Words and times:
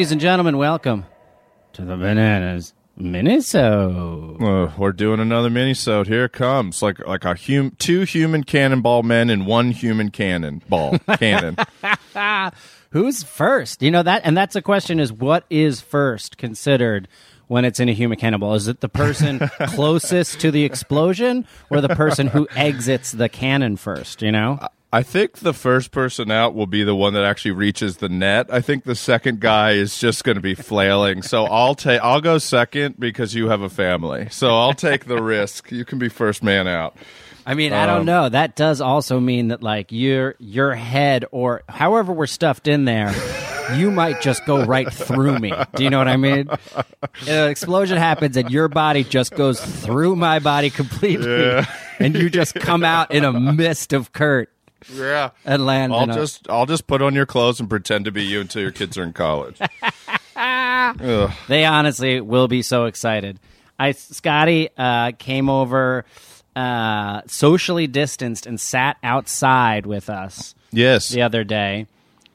Ladies 0.00 0.12
and 0.12 0.20
gentlemen, 0.22 0.56
welcome 0.56 1.04
to 1.74 1.84
the 1.84 1.94
Bananas 1.94 2.72
Minisode. 2.98 4.40
Uh, 4.40 4.72
we're 4.78 4.92
doing 4.92 5.20
another 5.20 5.50
mini-sode. 5.50 6.06
Here 6.06 6.24
it 6.24 6.32
comes. 6.32 6.80
Like 6.80 7.06
like 7.06 7.26
a 7.26 7.34
hum- 7.34 7.76
two 7.78 8.04
human 8.04 8.44
cannonball 8.44 9.02
men 9.02 9.28
and 9.28 9.46
one 9.46 9.72
human 9.72 10.10
cannonball 10.10 10.98
cannon. 11.18 11.54
Who's 12.92 13.22
first? 13.22 13.82
You 13.82 13.90
know 13.90 14.02
that, 14.02 14.22
and 14.24 14.34
that's 14.34 14.56
a 14.56 14.62
question: 14.62 15.00
is 15.00 15.12
what 15.12 15.44
is 15.50 15.82
first 15.82 16.38
considered 16.38 17.06
when 17.48 17.66
it's 17.66 17.78
in 17.78 17.90
a 17.90 17.92
human 17.92 18.16
cannonball? 18.16 18.54
Is 18.54 18.68
it 18.68 18.80
the 18.80 18.88
person 18.88 19.38
closest 19.66 20.40
to 20.40 20.50
the 20.50 20.64
explosion, 20.64 21.46
or 21.68 21.82
the 21.82 21.90
person 21.90 22.26
who 22.26 22.48
exits 22.56 23.12
the 23.12 23.28
cannon 23.28 23.76
first? 23.76 24.22
You 24.22 24.32
know, 24.32 24.66
I 24.92 25.02
think 25.04 25.38
the 25.38 25.52
first 25.52 25.92
person 25.92 26.32
out 26.32 26.54
will 26.54 26.66
be 26.66 26.82
the 26.82 26.96
one 26.96 27.12
that 27.14 27.22
actually 27.24 27.52
reaches 27.52 27.98
the 27.98 28.08
net. 28.08 28.52
I 28.52 28.60
think 28.60 28.82
the 28.84 28.96
second 28.96 29.38
guy 29.38 29.72
is 29.72 29.96
just 29.98 30.24
going 30.24 30.34
to 30.34 30.40
be 30.42 30.56
flailing. 30.56 31.22
So 31.22 31.44
I'll 31.44 31.76
take 31.76 32.00
I'll 32.02 32.20
go 32.20 32.38
second 32.38 32.96
because 32.98 33.32
you 33.34 33.48
have 33.50 33.60
a 33.62 33.70
family. 33.70 34.26
So 34.30 34.48
I'll 34.58 34.74
take 34.74 35.04
the 35.04 35.22
risk. 35.22 35.70
You 35.70 35.84
can 35.84 36.00
be 36.00 36.08
first 36.08 36.42
man 36.42 36.66
out. 36.66 36.96
I 37.46 37.54
mean, 37.54 37.72
I 37.72 37.84
Um, 37.84 37.88
don't 37.98 38.06
know. 38.06 38.28
That 38.28 38.56
does 38.56 38.80
also 38.80 39.20
mean 39.20 39.48
that 39.48 39.62
like 39.62 39.92
your 39.92 40.34
your 40.40 40.74
head 40.74 41.24
or 41.30 41.62
however 41.68 42.12
we're 42.12 42.26
stuffed 42.26 42.66
in 42.66 42.84
there, 42.84 43.14
you 43.76 43.92
might 43.92 44.20
just 44.20 44.44
go 44.44 44.64
right 44.64 44.92
through 44.92 45.38
me. 45.38 45.52
Do 45.76 45.84
you 45.84 45.90
know 45.90 45.98
what 45.98 46.08
I 46.08 46.16
mean? 46.16 46.50
An 47.28 47.48
explosion 47.48 47.96
happens 47.96 48.36
and 48.36 48.50
your 48.50 48.66
body 48.66 49.04
just 49.04 49.36
goes 49.36 49.60
through 49.60 50.16
my 50.16 50.40
body 50.40 50.68
completely, 50.70 51.64
and 52.00 52.16
you 52.16 52.28
just 52.28 52.56
come 52.56 52.82
out 52.84 53.12
in 53.12 53.24
a 53.24 53.32
mist 53.32 53.92
of 53.92 54.12
Kurt 54.12 54.50
Yeah. 54.92 55.30
and 55.44 55.66
land. 55.66 55.92
I'll 55.92 56.06
just 56.06 56.48
I'll 56.48 56.66
just 56.66 56.86
put 56.86 57.02
on 57.02 57.14
your 57.14 57.26
clothes 57.26 57.60
and 57.60 57.68
pretend 57.68 58.04
to 58.06 58.12
be 58.12 58.24
you 58.24 58.40
until 58.40 58.62
your 58.62 58.70
kids 58.70 58.96
are 58.98 59.02
in 59.04 59.12
college. 59.12 59.58
They 61.48 61.64
honestly 61.66 62.20
will 62.20 62.48
be 62.48 62.62
so 62.62 62.86
excited. 62.86 63.38
I 63.78 63.92
Scotty 63.92 64.70
uh, 64.76 65.12
came 65.18 65.48
over, 65.48 66.04
uh, 66.56 67.20
socially 67.26 67.86
distanced, 67.86 68.46
and 68.46 68.58
sat 68.58 68.96
outside 69.02 69.86
with 69.86 70.10
us. 70.10 70.54
Yes. 70.72 71.08
the 71.08 71.22
other 71.22 71.44
day 71.44 71.86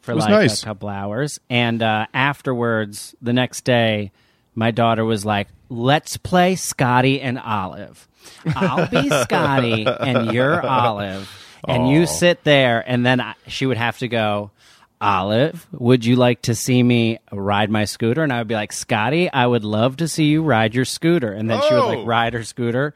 for 0.02 0.14
like 0.16 0.30
nice. 0.30 0.62
a 0.62 0.66
couple 0.66 0.90
hours. 0.90 1.40
And 1.50 1.82
uh, 1.82 2.08
afterwards, 2.14 3.16
the 3.22 3.34
next 3.34 3.62
day, 3.62 4.12
my 4.54 4.72
daughter 4.72 5.04
was 5.04 5.26
like, 5.26 5.48
let's 5.70 6.18
play 6.18 6.56
Scotty 6.56 7.22
and 7.22 7.40
Olive. 7.40 8.08
I'll 8.56 8.88
be 8.88 9.10
Scotty 9.10 9.86
and 9.86 10.32
you're 10.32 10.62
Olive. 10.66 11.30
And 11.68 11.90
you 11.90 12.06
sit 12.06 12.44
there, 12.44 12.84
and 12.86 13.06
then 13.06 13.20
I, 13.22 13.34
she 13.48 13.66
would 13.66 13.78
have 13.78 13.98
to 14.00 14.08
go, 14.08 14.52
Olive, 15.02 15.68
would 15.72 16.06
you 16.06 16.16
like 16.16 16.44
to 16.44 16.56
see 16.56 16.82
me 16.82 17.20
ride 17.32 17.70
my 17.70 17.86
scooter? 17.86 18.24
And 18.24 18.32
I 18.32 18.40
would 18.40 18.48
be 18.48 18.56
like, 18.56 18.72
Scotty, 18.72 19.32
I 19.32 19.46
would 19.46 19.64
love 19.64 19.98
to 19.98 20.08
see 20.08 20.26
you 20.26 20.42
ride 20.42 20.74
your 20.74 20.86
scooter. 20.86 21.32
And 21.32 21.50
then 21.50 21.62
she 21.68 21.74
would 21.74 21.84
Oh. 21.84 21.88
like 21.90 22.08
ride 22.08 22.34
her 22.34 22.44
scooter. 22.44 22.94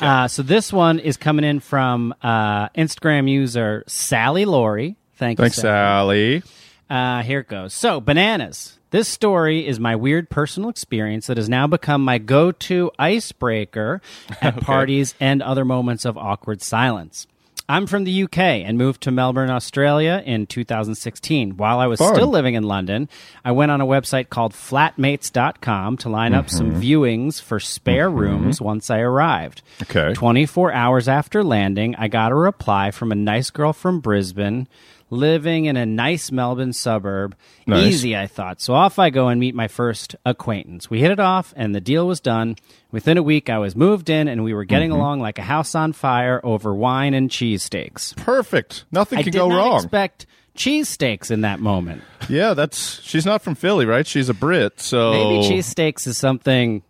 Uh, 0.00 0.28
so 0.28 0.42
this 0.42 0.72
one 0.72 1.00
is 1.00 1.18
coming 1.18 1.44
in 1.44 1.60
from 1.60 2.14
uh, 2.22 2.70
Instagram 2.70 3.28
user 3.28 3.84
Sally 3.86 4.46
Laurie. 4.46 4.96
Thank 5.16 5.38
you, 5.38 5.42
Thanks, 5.42 5.56
Sally. 5.56 6.42
Uh, 6.88 7.22
here 7.22 7.40
it 7.40 7.48
goes. 7.48 7.74
So, 7.74 8.00
bananas. 8.00 8.78
This 8.92 9.08
story 9.08 9.66
is 9.66 9.80
my 9.80 9.96
weird 9.96 10.28
personal 10.28 10.68
experience 10.68 11.26
that 11.28 11.38
has 11.38 11.48
now 11.48 11.66
become 11.66 12.04
my 12.04 12.18
go 12.18 12.52
to 12.52 12.90
icebreaker 12.98 14.02
at 14.42 14.60
parties 14.60 15.14
and 15.18 15.40
other 15.40 15.64
moments 15.64 16.04
of 16.04 16.18
awkward 16.18 16.60
silence. 16.60 17.26
I'm 17.70 17.86
from 17.86 18.04
the 18.04 18.24
UK 18.24 18.38
and 18.38 18.76
moved 18.76 19.04
to 19.04 19.10
Melbourne, 19.10 19.48
Australia 19.48 20.22
in 20.26 20.46
2016. 20.46 21.56
While 21.56 21.78
I 21.78 21.86
was 21.86 22.00
Fun. 22.00 22.14
still 22.14 22.26
living 22.26 22.52
in 22.52 22.64
London, 22.64 23.08
I 23.42 23.52
went 23.52 23.70
on 23.70 23.80
a 23.80 23.86
website 23.86 24.28
called 24.28 24.52
flatmates.com 24.52 25.96
to 25.96 26.08
line 26.10 26.34
up 26.34 26.50
some 26.50 26.72
mm-hmm. 26.72 26.82
viewings 26.82 27.40
for 27.40 27.58
spare 27.58 28.10
mm-hmm. 28.10 28.18
rooms 28.18 28.60
once 28.60 28.90
I 28.90 28.98
arrived. 28.98 29.62
Okay. 29.84 30.12
24 30.12 30.70
hours 30.70 31.08
after 31.08 31.42
landing, 31.42 31.94
I 31.96 32.08
got 32.08 32.30
a 32.30 32.34
reply 32.34 32.90
from 32.90 33.10
a 33.10 33.14
nice 33.14 33.48
girl 33.48 33.72
from 33.72 34.00
Brisbane 34.00 34.68
living 35.12 35.66
in 35.66 35.76
a 35.76 35.84
nice 35.84 36.32
Melbourne 36.32 36.72
suburb. 36.72 37.36
Nice. 37.66 37.84
Easy, 37.84 38.16
I 38.16 38.26
thought. 38.26 38.60
So 38.60 38.72
off 38.74 38.98
I 38.98 39.10
go 39.10 39.28
and 39.28 39.38
meet 39.38 39.54
my 39.54 39.68
first 39.68 40.16
acquaintance. 40.24 40.88
We 40.90 41.00
hit 41.00 41.10
it 41.10 41.20
off, 41.20 41.52
and 41.54 41.74
the 41.74 41.80
deal 41.80 42.06
was 42.08 42.18
done. 42.18 42.56
Within 42.90 43.18
a 43.18 43.22
week, 43.22 43.50
I 43.50 43.58
was 43.58 43.76
moved 43.76 44.08
in, 44.10 44.26
and 44.26 44.42
we 44.42 44.54
were 44.54 44.64
getting 44.64 44.90
Mm-hmm. 44.90 44.98
along 45.00 45.20
like 45.20 45.38
a 45.38 45.42
house 45.42 45.74
on 45.74 45.92
fire 45.92 46.40
over 46.42 46.74
wine 46.74 47.14
and 47.14 47.28
cheesesteaks. 47.30 48.16
Perfect. 48.16 48.84
Nothing 48.90 49.18
I 49.18 49.22
could 49.22 49.34
go 49.34 49.48
wrong. 49.50 49.76
expect 49.76 50.26
cheesesteaks 50.56 51.30
in 51.30 51.42
that 51.42 51.60
moment. 51.60 52.02
yeah, 52.28 52.54
that's 52.54 53.00
she's 53.02 53.24
not 53.26 53.42
from 53.42 53.54
Philly, 53.54 53.84
right? 53.86 54.06
She's 54.06 54.28
a 54.28 54.34
Brit, 54.34 54.80
so 54.80 55.12
Maybe 55.12 55.46
cheesesteaks 55.54 56.06
is 56.06 56.16
something 56.18 56.82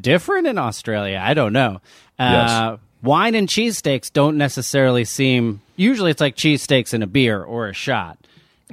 different 0.00 0.46
in 0.46 0.58
Australia. 0.58 1.20
I 1.22 1.34
don't 1.34 1.52
know. 1.52 1.80
Uh, 2.18 2.78
Wine 3.02 3.34
and 3.34 3.48
cheesesteaks 3.48 4.10
don't 4.12 4.36
necessarily 4.38 5.04
seem. 5.04 5.60
Usually, 5.76 6.10
it's 6.10 6.20
like 6.20 6.36
cheesesteaks 6.36 6.92
and 6.92 7.02
a 7.02 7.06
beer 7.06 7.42
or 7.42 7.68
a 7.68 7.72
shot. 7.72 8.18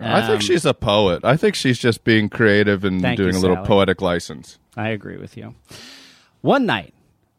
I 0.02 0.22
think 0.22 0.34
Um, 0.36 0.40
she's 0.40 0.66
a 0.66 0.74
poet. 0.74 1.24
I 1.24 1.38
think 1.38 1.54
she's 1.56 1.78
just 1.78 2.04
being 2.04 2.28
creative 2.30 2.84
and 2.84 3.00
Thank 3.02 3.20
you, 3.20 3.26
doing 3.26 3.36
a 3.36 3.40
little 3.40 3.58
Sally. 3.58 3.68
poetic 3.68 4.02
license. 4.02 4.58
I 4.76 4.90
agree 4.90 5.18
with 5.18 5.38
you. 5.38 5.54
One 6.42 6.66
night 6.66 6.94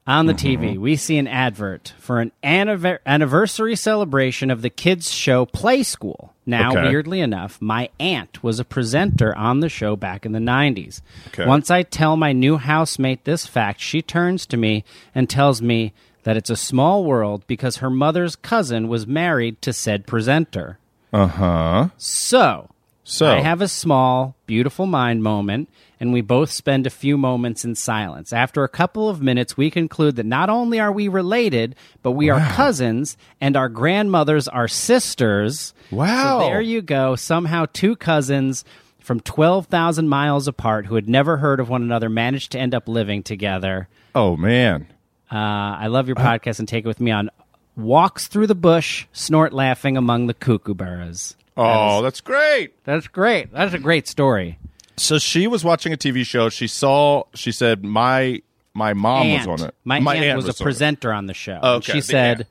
on 0.07 0.27
the 0.27 0.35
TV, 0.35 0.79
we 0.79 0.95
see 0.97 1.17
an 1.19 1.27
advert 1.27 1.95
for 1.99 2.21
an 2.21 2.31
anniver- 2.45 2.99
anniversary 3.07 3.75
celebration 3.75 4.51
of 4.51 4.63
the 4.63 4.71
kids' 4.71 5.11
show 5.11 5.47
Play 5.47 5.83
School. 5.83 6.33
Now, 6.47 6.71
Okay. 6.73 6.83
weirdly 6.91 7.21
enough, 7.21 7.61
my 7.61 7.89
aunt 7.99 8.43
was 8.45 8.61
a 8.61 8.65
presenter 8.65 9.35
on 9.37 9.61
the 9.61 9.69
show 9.71 9.97
back 9.97 10.25
in 10.27 10.33
the 10.33 10.39
90s. 10.41 11.01
Okay. 11.29 11.47
Once 11.47 11.71
I 11.71 11.83
tell 11.83 12.17
my 12.17 12.33
new 12.33 12.59
housemate 12.59 13.25
this 13.25 13.47
fact, 13.47 13.81
she 13.81 14.01
turns 14.03 14.47
to 14.47 14.57
me 14.57 14.85
and 15.15 15.29
tells 15.29 15.61
me 15.63 15.93
that 16.25 16.37
it's 16.37 16.51
a 16.51 16.57
small 16.57 17.05
world 17.05 17.47
because 17.47 17.77
her 17.77 17.91
mother's 17.91 18.37
cousin 18.37 18.89
was 18.89 19.07
married 19.07 19.63
to 19.63 19.73
said 19.73 20.07
presenter. 20.07 20.79
Uh 21.13 21.27
huh. 21.29 21.89
So, 21.97 22.71
So 23.05 23.29
I 23.29 23.41
have 23.41 23.63
a 23.63 23.69
small, 23.69 24.35
beautiful 24.47 24.87
mind 24.87 25.23
moment, 25.23 25.69
and 26.01 26.13
we 26.13 26.23
both 26.23 26.51
spend 26.51 26.87
a 26.87 26.91
few 26.91 27.17
moments 27.17 27.65
in 27.65 27.75
silence. 27.77 28.33
After 28.33 28.65
a 28.65 28.69
couple 28.69 29.09
of 29.09 29.23
minutes, 29.23 29.57
we 29.57 29.71
conclude 29.71 30.17
that 30.17 30.27
not 30.27 30.51
only 30.51 30.81
are 30.81 30.91
we 30.91 31.07
related, 31.07 31.77
but 32.03 32.13
we 32.13 32.31
are 32.31 32.41
cousins, 32.55 33.17
and 33.41 33.57
our 33.57 33.69
grandmothers 33.69 34.49
are 34.49 34.67
sisters. 34.67 35.73
Wow. 35.91 36.41
So 36.41 36.47
there 36.47 36.61
you 36.61 36.83
go. 36.83 37.15
Somehow, 37.15 37.67
two 37.73 37.95
cousins 37.95 38.65
from 38.99 39.21
12,000 39.21 40.09
miles 40.09 40.49
apart 40.49 40.87
who 40.87 40.95
had 40.95 41.09
never 41.09 41.37
heard 41.37 41.61
of 41.61 41.69
one 41.69 41.83
another 41.83 42.09
managed 42.09 42.51
to 42.53 42.59
end 42.59 42.75
up 42.75 42.89
living 42.89 43.23
together. 43.23 43.87
Oh 44.15 44.37
man. 44.37 44.89
Uh, 45.35 45.77
I 45.81 45.89
love 45.89 46.07
your 46.07 46.17
podcast 46.17 46.61
and 46.61 46.69
take 46.69 46.85
it 46.85 46.89
with 46.89 47.01
me 47.01 47.11
on 47.11 47.31
walks 47.77 48.29
through 48.29 48.47
the 48.47 48.55
bush, 48.55 49.07
snort 49.13 49.53
laughing 49.53 49.97
among 49.97 50.29
the 50.29 50.35
kookaburras. 50.35 51.35
Oh, 51.57 52.03
that's 52.03 52.21
great. 52.21 52.85
That's 52.85 53.09
great. 53.09 53.53
That's 53.53 53.75
a 53.75 53.79
great 53.79 54.07
story. 54.07 54.59
So 54.97 55.19
she 55.19 55.47
was 55.47 55.65
watching 55.65 55.93
a 55.93 55.97
TV 55.97 56.25
show. 56.25 56.49
She 56.49 56.67
saw. 56.69 57.25
She 57.35 57.51
said, 57.53 57.85
"My 57.85 58.43
my 58.75 58.93
mom 58.95 59.27
aunt. 59.27 59.49
was 59.49 59.61
on 59.61 59.69
it. 59.69 59.75
My, 59.85 59.97
aunt, 59.97 60.37
was, 60.37 60.45
on 60.47 60.51
a 60.51 60.53
it. 60.53 60.59
presenter 60.61 61.13
on 61.13 61.27
the 61.27 61.35
show. 61.35 61.57
Okay, 61.57 61.75
And 61.75 61.85
she 61.85 61.93
the 61.95 62.03
said, 62.03 62.37
aunt. 62.39 62.49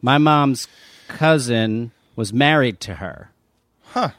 "My 0.00 0.18
mom's 0.18 0.68
cousin 1.08 1.92
was 2.16 2.32
married 2.32 2.80
to 2.80 2.94
her." 2.94 3.30
Huh. 3.84 4.10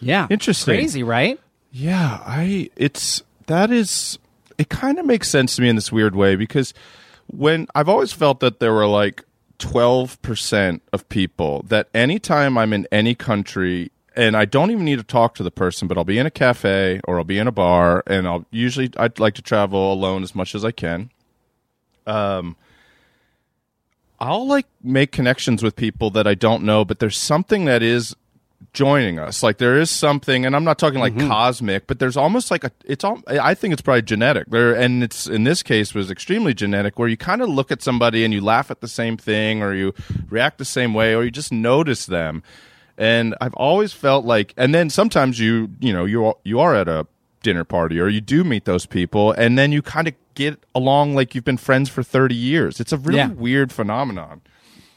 Yeah. 0.00 0.26
Interesting. 0.30 0.76
Crazy, 0.76 1.02
right? 1.02 1.38
Yeah, 1.72 2.20
I 2.24 2.70
it's 2.76 3.22
that 3.46 3.70
is 3.70 4.18
it 4.56 4.68
kind 4.68 4.98
of 4.98 5.04
makes 5.06 5.28
sense 5.28 5.56
to 5.56 5.62
me 5.62 5.68
in 5.68 5.76
this 5.76 5.90
weird 5.92 6.14
way 6.14 6.36
because 6.36 6.72
when 7.26 7.66
I've 7.74 7.88
always 7.88 8.12
felt 8.12 8.40
that 8.40 8.60
there 8.60 8.72
were 8.72 8.86
like 8.86 9.24
12% 9.58 10.80
of 10.92 11.08
people 11.08 11.64
that 11.68 11.88
anytime 11.94 12.58
I'm 12.58 12.72
in 12.72 12.86
any 12.90 13.14
country 13.14 13.90
and 14.16 14.36
I 14.36 14.44
don't 14.44 14.70
even 14.70 14.84
need 14.84 14.98
to 14.98 15.04
talk 15.04 15.34
to 15.36 15.42
the 15.42 15.50
person, 15.50 15.88
but 15.88 15.98
I'll 15.98 16.04
be 16.04 16.18
in 16.18 16.26
a 16.26 16.30
cafe 16.30 17.00
or 17.04 17.18
I'll 17.18 17.24
be 17.24 17.38
in 17.38 17.48
a 17.48 17.52
bar 17.52 18.02
and 18.06 18.28
I'll 18.28 18.46
usually 18.50 18.90
I'd 18.96 19.18
like 19.18 19.34
to 19.34 19.42
travel 19.42 19.92
alone 19.92 20.22
as 20.22 20.34
much 20.34 20.54
as 20.54 20.64
I 20.64 20.70
can. 20.70 21.10
Um 22.06 22.56
I'll 24.20 24.46
like 24.46 24.66
make 24.82 25.10
connections 25.12 25.62
with 25.62 25.76
people 25.76 26.10
that 26.10 26.26
I 26.26 26.34
don't 26.34 26.62
know, 26.62 26.84
but 26.84 26.98
there's 26.98 27.18
something 27.18 27.64
that 27.64 27.82
is 27.82 28.14
joining 28.72 29.18
us. 29.18 29.42
Like 29.42 29.58
there 29.58 29.78
is 29.78 29.90
something, 29.90 30.46
and 30.46 30.56
I'm 30.56 30.64
not 30.64 30.78
talking 30.78 30.98
like 31.00 31.16
cosmic, 31.18 31.86
but 31.86 31.98
there's 31.98 32.16
almost 32.16 32.50
like 32.50 32.64
a. 32.64 32.70
It's 32.84 33.04
all. 33.04 33.20
I 33.28 33.54
think 33.54 33.72
it's 33.72 33.82
probably 33.82 34.02
genetic. 34.02 34.48
There, 34.48 34.74
and 34.74 35.02
it's 35.02 35.26
in 35.26 35.44
this 35.44 35.62
case 35.62 35.94
was 35.94 36.10
extremely 36.10 36.54
genetic, 36.54 36.98
where 36.98 37.08
you 37.08 37.16
kind 37.16 37.42
of 37.42 37.48
look 37.48 37.70
at 37.70 37.82
somebody 37.82 38.24
and 38.24 38.32
you 38.32 38.40
laugh 38.40 38.70
at 38.70 38.80
the 38.80 38.88
same 38.88 39.16
thing, 39.16 39.62
or 39.62 39.74
you 39.74 39.92
react 40.30 40.58
the 40.58 40.64
same 40.64 40.94
way, 40.94 41.14
or 41.14 41.22
you 41.24 41.30
just 41.30 41.52
notice 41.52 42.06
them. 42.06 42.42
And 42.96 43.34
I've 43.40 43.54
always 43.54 43.92
felt 43.92 44.24
like, 44.24 44.54
and 44.56 44.72
then 44.74 44.88
sometimes 44.88 45.38
you, 45.40 45.70
you 45.80 45.92
know, 45.92 46.04
you 46.04 46.34
you 46.44 46.60
are 46.60 46.74
at 46.74 46.88
a 46.88 47.06
dinner 47.42 47.64
party 47.64 48.00
or 48.00 48.08
you 48.08 48.22
do 48.22 48.42
meet 48.44 48.64
those 48.64 48.86
people, 48.86 49.32
and 49.32 49.58
then 49.58 49.70
you 49.72 49.82
kind 49.82 50.08
of 50.08 50.14
get 50.34 50.58
along 50.74 51.14
like 51.14 51.34
you've 51.34 51.44
been 51.44 51.56
friends 51.58 51.88
for 51.90 52.02
30 52.02 52.34
years. 52.34 52.80
It's 52.80 52.92
a 52.92 52.96
really 52.96 53.18
Yeah. 53.18 53.28
weird 53.28 53.70
phenomenon. 53.70 54.40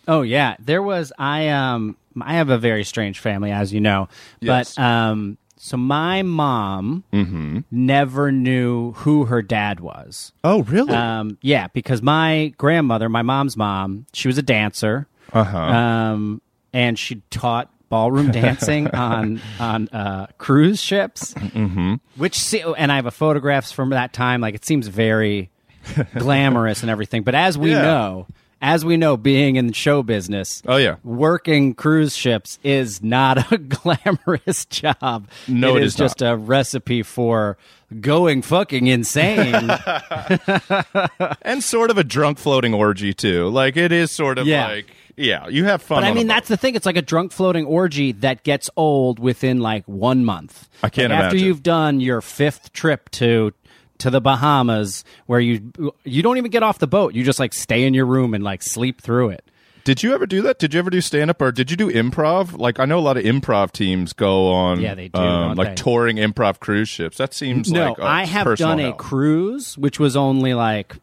Oh 0.08 0.22
yeah, 0.22 0.56
there 0.58 0.82
was 0.82 1.12
I 1.20 1.50
um 1.50 1.98
I 2.26 2.34
have 2.36 2.50
a 2.50 2.58
very 2.58 2.84
strange 2.84 3.20
family 3.20 3.52
as 3.52 3.74
you 3.74 3.80
know. 3.82 4.08
Yes. 4.40 4.76
But 4.76 4.82
um 4.84 5.38
so 5.60 5.76
my 5.78 6.22
mom 6.22 7.04
Mm-hmm. 7.12 7.60
never 7.72 8.32
knew 8.32 8.92
who 8.94 9.26
her 9.26 9.42
dad 9.42 9.80
was. 9.80 10.32
Oh, 10.44 10.64
really? 10.64 10.94
Um 10.94 11.38
yeah, 11.42 11.68
because 11.74 12.02
my 12.02 12.54
grandmother, 12.58 13.10
my 13.10 13.22
mom's 13.24 13.58
mom, 13.58 14.06
she 14.14 14.28
was 14.28 14.38
a 14.38 14.44
dancer. 14.44 15.08
uh 15.34 15.44
huh. 15.44 15.58
Um 15.60 16.42
and 16.74 16.98
she 17.00 17.22
taught 17.30 17.72
ballroom 17.90 18.32
dancing 18.32 18.88
on 18.94 19.42
on 19.60 19.88
uh, 19.90 20.28
cruise 20.38 20.82
ships. 20.82 21.34
Mm-hmm. 21.34 21.96
Which 22.18 22.38
se- 22.38 22.64
and 22.78 22.92
I 22.92 22.96
have 22.98 23.06
a 23.06 23.12
photographs 23.12 23.72
from 23.72 23.92
that 23.92 24.12
time. 24.14 24.42
Like 24.42 24.56
it 24.56 24.66
seems 24.66 24.88
very 24.88 25.50
glamorous 26.18 26.82
and 26.82 26.90
everything. 26.92 27.24
But 27.24 27.34
as 27.36 27.58
we 27.58 27.72
Yeah. 27.72 27.82
know, 27.82 28.28
as 28.62 28.84
we 28.84 28.98
know, 28.98 29.18
being 29.18 29.56
in 29.56 29.72
show 29.74 30.02
business, 30.04 30.62
Oh, 30.68 30.78
yeah. 30.78 30.96
working 31.04 31.74
cruise 31.76 32.16
ships 32.16 32.58
is 32.64 33.02
not 33.04 33.52
a 33.52 33.58
glamorous 33.58 34.66
job. 34.66 35.28
No, 35.48 35.76
it 35.76 35.80
it 35.82 35.84
is 35.86 35.94
is 35.94 35.98
just 35.98 36.22
a 36.22 36.36
recipe 36.36 37.04
for 37.04 37.58
going 38.02 38.42
fucking 38.42 38.88
insane. 38.88 39.70
and 41.42 41.64
sort 41.64 41.92
of 41.92 41.98
a 41.98 42.04
drunk 42.04 42.38
floating 42.38 42.74
orgy 42.74 43.14
too. 43.14 43.48
Like 43.50 43.78
it 43.78 43.92
is 43.92 44.12
sort 44.12 44.38
of 44.38 44.48
Yeah. 44.48 44.68
like 44.68 44.88
yeah, 45.20 45.48
you 45.48 45.66
have 45.66 45.82
fun. 45.82 46.04
But 46.04 46.08
I 46.08 46.14
mean, 46.14 46.28
that's 46.28 46.48
the 46.48 46.58
thing. 46.58 46.76
It's 46.76 46.86
like 46.86 46.96
a 46.98 47.02
drunk 47.02 47.32
floating 47.32 47.66
orgy 47.66 48.12
that 48.12 48.44
gets 48.44 48.70
old 48.78 49.18
within 49.18 49.60
like 49.62 49.84
one 49.88 50.24
month. 50.24 50.70
I 50.84 50.90
can't 50.90 51.12
Like, 51.12 51.24
After 51.24 51.38
you've 51.38 51.64
done 51.64 52.00
your 52.00 52.22
fifth 52.22 52.72
trip 52.72 53.10
to 53.12 53.52
to 54.00 54.10
the 54.10 54.22
Bahamas, 54.22 55.04
where 55.26 55.40
you 55.40 55.72
you 56.04 56.22
don't 56.24 56.38
even 56.38 56.52
get 56.52 56.64
off 56.64 56.80
the 56.80 56.88
boat, 56.88 57.14
you 57.16 57.24
just 57.24 57.40
like 57.40 57.54
stay 57.54 57.84
in 57.84 57.94
your 57.94 58.06
room 58.06 58.34
and 58.34 58.44
like 58.44 58.62
sleep 58.64 59.02
through 59.02 59.30
it. 59.30 59.44
Did 59.84 60.04
you 60.04 60.14
ever 60.14 60.26
do 60.26 60.42
that? 60.42 60.60
Did 60.60 60.74
you 60.74 60.80
ever 60.80 60.90
do 60.90 61.00
stand 61.00 61.30
up 61.30 61.42
or 61.42 61.50
did 61.54 61.72
you 61.72 61.78
do 61.78 61.90
improv? 61.90 62.58
Like 62.58 62.78
I 62.78 62.84
know 62.86 63.00
a 63.00 63.02
lot 63.02 63.16
of 63.16 63.24
improv 63.24 63.72
teams 63.72 64.12
go 64.12 64.52
on 64.52 64.82
Yeah, 64.82 64.96
they 64.96 65.08
do, 65.08 65.18
um, 65.20 65.56
like 65.56 65.70
they? 65.70 65.76
touring 65.76 66.18
improv 66.18 66.60
cruise 66.60 66.90
ships. 66.90 67.18
That 67.18 67.34
seems 67.34 67.72
No, 67.72 67.90
like 67.92 67.98
a 68.00 68.04
I 68.04 68.26
have 68.26 68.58
done 68.58 68.80
a 68.80 68.84
hell. 68.84 68.94
cruise, 68.94 69.78
which 69.78 69.98
was 69.98 70.18
only 70.18 70.54
like 70.54 70.98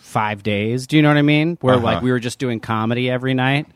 five 0.00 0.42
days. 0.42 0.86
Do 0.86 0.96
you 0.96 1.02
know 1.02 1.08
what 1.08 1.16
I 1.16 1.22
mean? 1.22 1.58
Where 1.60 1.74
Uh-huh. 1.76 1.84
like 1.84 2.02
we 2.02 2.10
were 2.12 2.20
just 2.20 2.38
doing 2.38 2.60
comedy 2.60 3.10
every 3.10 3.34
night. 3.34 3.66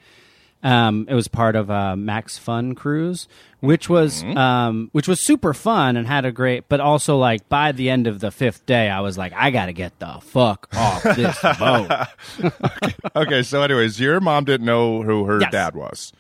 Um, 0.64 1.06
it 1.11 1.14
was 1.14 1.28
part 1.28 1.55
of 1.56 1.69
a 1.70 1.94
Max 1.94 2.38
Fun 2.38 2.75
cruise, 2.75 3.28
which 3.61 3.88
was 3.88 4.22
Mm-hmm. 4.22 4.37
um, 4.38 4.88
which 4.93 5.06
was 5.06 5.25
super 5.25 5.52
fun 5.55 5.96
and 5.99 6.06
had 6.06 6.25
a 6.25 6.32
great. 6.32 6.69
But 6.70 6.81
also, 6.81 7.19
like 7.19 7.49
by 7.50 7.72
the 7.72 7.90
end 7.90 8.06
of 8.06 8.19
the 8.20 8.31
fifth 8.31 8.64
day, 8.64 8.88
I 8.88 9.00
was 9.00 9.19
like, 9.19 9.32
I 9.34 9.50
got 9.50 9.66
to 9.66 9.72
get 9.75 9.99
the 9.99 10.19
fuck 10.22 10.69
off 10.75 11.02
this 11.16 11.38
boat. 11.58 11.90
Okay, 13.14 13.43
so 13.43 13.62
anyways, 13.62 14.00
your 14.00 14.20
mom 14.20 14.44
didn't 14.44 14.66
know 14.66 15.02
who 15.02 15.25
her 15.26 15.38
Yes. 15.40 15.52
dad 15.52 15.75
was. 15.76 16.12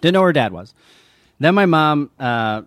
Didn't 0.00 0.14
know 0.14 0.20
who 0.20 0.26
her 0.26 0.32
dad 0.32 0.52
was. 0.52 0.72
Then 1.40 1.54
my 1.56 1.66
mom, 1.66 2.10
uh, 2.18 2.62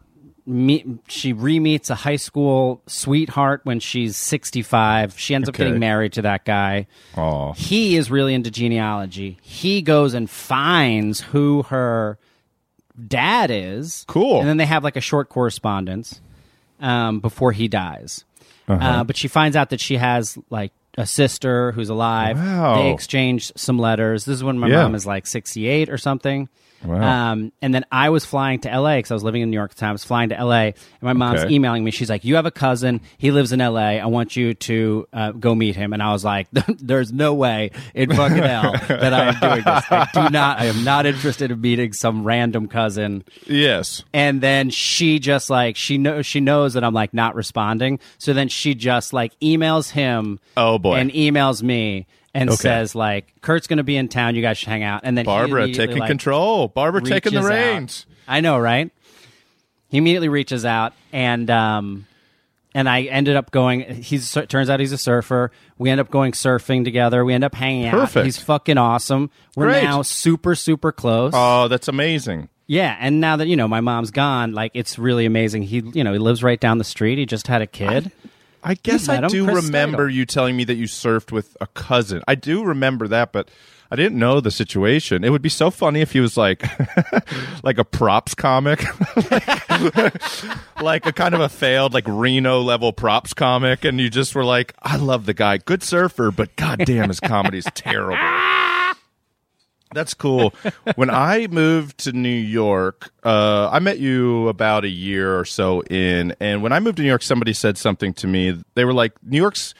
meet, 0.47 0.85
she 1.07 1.33
re-meets 1.33 1.89
a 1.89 1.95
high 1.95 2.15
school 2.15 2.81
sweetheart 2.87 3.61
when 3.63 3.79
she's 3.79 4.15
65. 4.17 5.19
She 5.19 5.35
ends 5.35 5.47
up 5.49 5.55
getting 5.55 5.77
married 5.79 6.13
to 6.13 6.21
that 6.23 6.45
guy. 6.45 6.87
Oh, 7.15 7.51
He 7.53 7.95
is 7.97 8.09
really 8.09 8.33
into 8.33 8.49
genealogy. 8.49 9.37
He 9.41 9.81
goes 9.81 10.13
and 10.13 10.29
finds 10.29 11.19
who 11.21 11.63
her 11.63 12.17
dad 13.07 13.51
is. 13.51 14.05
Cool. 14.07 14.39
And 14.39 14.47
then 14.49 14.57
they 14.57 14.65
have 14.65 14.83
like 14.83 14.95
a 14.95 15.01
short 15.01 15.29
correspondence 15.29 16.21
um, 16.79 17.19
before 17.19 17.51
he 17.51 17.67
dies. 17.67 18.23
Uh-huh. 18.69 18.85
uh 18.85 19.03
but 19.05 19.15
she 19.15 19.29
finds 19.29 19.55
out 19.55 19.69
that 19.69 19.79
she 19.79 19.95
has 19.95 20.37
like 20.49 20.73
a 20.97 21.05
sister 21.05 21.71
who's 21.71 21.87
alive. 21.89 22.37
Wow. 22.37 22.75
They 22.81 22.91
exchange 22.91 23.51
some 23.55 23.77
letters. 23.79 24.25
This 24.25 24.35
is 24.35 24.43
when 24.43 24.59
my 24.59 24.67
Yeah. 24.67 24.83
mom 24.83 24.95
is 24.95 25.05
like 25.05 25.25
68 25.27 25.89
or 25.89 25.97
something. 25.97 26.49
Wow. 26.85 27.31
Um, 27.31 27.51
and 27.61 27.73
then 27.73 27.85
I 27.91 28.09
was 28.09 28.23
flying 28.25 28.59
to 28.61 28.69
LA 28.79 28.97
because 28.97 29.11
I 29.11 29.13
was 29.15 29.23
living 29.23 29.41
in 29.41 29.49
New 29.49 29.57
York 29.57 29.71
at 29.71 29.77
the 29.77 29.79
time. 29.81 29.89
I 29.89 29.91
was 29.93 30.03
flying 30.03 30.29
to 30.29 30.35
LA, 30.43 30.53
and 30.61 30.75
my 31.01 31.13
mom's 31.13 31.41
Okay. 31.41 31.53
emailing 31.55 31.83
me. 31.83 31.91
She's 31.91 32.09
like, 32.09 32.23
"You 32.23 32.35
have 32.35 32.45
a 32.45 32.51
cousin. 32.51 33.01
He 33.17 33.31
lives 33.31 33.51
in 33.51 33.59
LA. 33.59 33.97
I 33.99 34.05
want 34.05 34.35
you 34.35 34.53
to 34.53 35.07
uh, 35.11 35.31
go 35.31 35.55
meet 35.55 35.75
him." 35.75 35.91
And 35.93 36.03
I 36.03 36.11
was 36.13 36.23
like, 36.23 36.47
"There's 36.67 37.11
no 37.11 37.33
way 37.33 37.71
in 37.95 38.13
fucking 38.15 38.37
hell 38.43 38.73
that 38.87 39.13
I 39.13 39.29
am 39.29 39.39
doing 39.39 39.63
this. 39.63 39.83
I 39.91 40.07
do 40.13 40.29
not. 40.29 40.59
I 40.59 40.65
am 40.65 40.83
not 40.83 41.05
interested 41.05 41.49
in 41.51 41.59
meeting 41.61 41.93
some 41.93 42.23
random 42.23 42.67
cousin." 42.67 43.23
yes. 43.47 44.03
And 44.13 44.41
then 44.41 44.69
she 44.69 45.19
just 45.19 45.49
like 45.49 45.75
she 45.75 45.97
knows 45.97 46.25
she 46.25 46.39
knows 46.39 46.73
that 46.73 46.83
I'm 46.83 46.93
like 46.93 47.13
not 47.13 47.35
responding. 47.35 47.99
So 48.19 48.33
then 48.33 48.47
she 48.49 48.75
just 48.75 49.13
like 49.13 49.37
emails 49.39 49.91
him. 49.91 50.39
Oh, 50.55 50.77
boy. 50.77 50.95
And 50.95 51.11
emails 51.11 51.63
me 51.63 52.05
and 52.37 52.49
Okay. 52.49 52.57
says 52.57 52.95
like 52.95 53.33
Kurt's 53.41 53.67
going 53.67 53.77
to 53.77 53.83
be 53.83 53.97
in 53.97 54.07
town. 54.07 54.35
You 54.35 54.41
guys 54.41 54.57
should 54.57 54.69
hang 54.69 54.83
out. 54.83 55.01
And 55.03 55.17
then 55.17 55.25
Barbara 55.25 55.71
taking 55.73 55.97
like, 55.97 56.07
control. 56.07 56.67
Barbara 56.67 57.01
taking 57.01 57.33
the 57.33 57.39
reaches 57.41 57.51
out. 57.51 57.73
reins. 57.73 58.05
I 58.27 58.41
know, 58.41 58.57
right? 58.59 58.91
He 59.89 59.97
immediately 59.97 60.27
reaches 60.29 60.65
out, 60.65 60.91
and 61.13 61.49
um, 61.49 62.07
and 62.75 62.89
I 62.89 63.03
ended 63.03 63.35
up 63.37 63.51
going. 63.51 64.01
He's 64.03 64.31
turns 64.49 64.69
out 64.69 64.79
he's 64.81 64.91
a 64.91 64.97
surfer. 64.97 65.51
We 65.77 65.89
end 65.89 66.01
up 66.01 66.09
going 66.11 66.33
surfing 66.33 66.83
together. 66.83 67.23
We 67.23 67.33
end 67.33 67.43
up 67.45 67.55
hanging 67.55 67.85
out. 67.85 67.93
Perfect. 67.93 68.25
He's 68.25 68.37
fucking 68.37 68.77
awesome. 68.77 69.29
We're 69.55 69.67
Great. 69.69 69.83
now 69.83 70.01
super 70.01 70.55
super 70.55 70.91
close. 70.91 71.31
Oh, 71.35 71.69
that's 71.69 71.87
amazing. 71.87 72.49
yeah, 72.67 72.97
and 72.99 73.21
now 73.21 73.37
that 73.37 73.47
you 73.47 73.55
know 73.55 73.69
my 73.69 73.79
mom's 73.79 74.11
gone, 74.11 74.51
like 74.51 74.71
it's 74.73 74.99
really 74.99 75.25
amazing. 75.25 75.63
He 75.63 75.77
you 75.93 76.03
know 76.03 76.11
he 76.11 76.19
lives 76.19 76.43
right 76.43 76.59
down 76.59 76.77
the 76.79 76.83
street. 76.83 77.17
He 77.17 77.25
just 77.25 77.47
had 77.47 77.61
a 77.61 77.67
kid. 77.67 78.11
I 78.25 78.27
guess 78.73 79.07
I 79.09 79.27
do 79.27 79.45
Chris 79.45 79.65
remember 79.65 80.09
Steigle. 80.09 80.13
you 80.13 80.25
telling 80.25 80.57
me 80.57 80.63
that 80.65 80.75
you 80.75 80.85
surfed 80.85 81.31
with 81.31 81.55
a 81.61 81.67
cousin. 81.67 82.23
I 82.27 82.35
do 82.35 82.63
remember 82.63 83.07
that, 83.07 83.31
but 83.31 83.49
I 83.89 83.95
didn't 83.95 84.19
know 84.19 84.41
the 84.41 84.51
situation. 84.51 85.23
It 85.23 85.29
would 85.29 85.41
be 85.41 85.49
so 85.49 85.71
funny 85.71 86.01
if 86.01 86.11
he 86.11 86.19
was 86.19 86.35
like, 86.35 86.63
like 87.63 87.77
a 87.77 87.85
props 87.85 88.33
comic, 88.35 88.83
like 90.81 91.05
a 91.05 91.13
kind 91.13 91.33
of 91.33 91.39
a 91.39 91.49
failed 91.49 91.93
like 91.93 92.03
Reno 92.07 92.61
level 92.61 92.91
props 92.91 93.33
comic, 93.33 93.85
and 93.85 93.99
you 93.99 94.09
just 94.09 94.35
were 94.35 94.43
like, 94.43 94.73
I 94.81 94.97
love 94.97 95.25
the 95.25 95.33
guy, 95.33 95.57
good 95.57 95.83
surfer, 95.83 96.31
but 96.31 96.55
goddamn, 96.57 97.07
his 97.07 97.19
comedy's 97.19 97.67
terrible. 97.73 98.17
That's 99.97 100.13
cool. 100.13 100.53
when 100.95 101.09
I 101.09 101.47
moved 101.47 101.97
to 101.99 102.11
New 102.11 102.29
York, 102.29 103.09
uh, 103.23 103.67
I 103.71 103.79
met 103.79 103.97
you 103.97 104.47
about 104.47 104.85
a 104.85 104.89
year 104.89 105.39
or 105.39 105.43
so 105.43 105.81
in, 105.81 106.35
and 106.39 106.61
when 106.61 106.71
I 106.71 106.79
moved 106.79 106.97
to 106.97 107.01
New 107.01 107.09
York, 107.09 107.23
somebody 107.23 107.51
said 107.51 107.79
something 107.79 108.13
to 108.15 108.27
me. 108.27 108.63
They 108.75 108.85
were 108.85 108.93
like, 108.93 109.13
"New 109.23 109.37
York's 109.37 109.73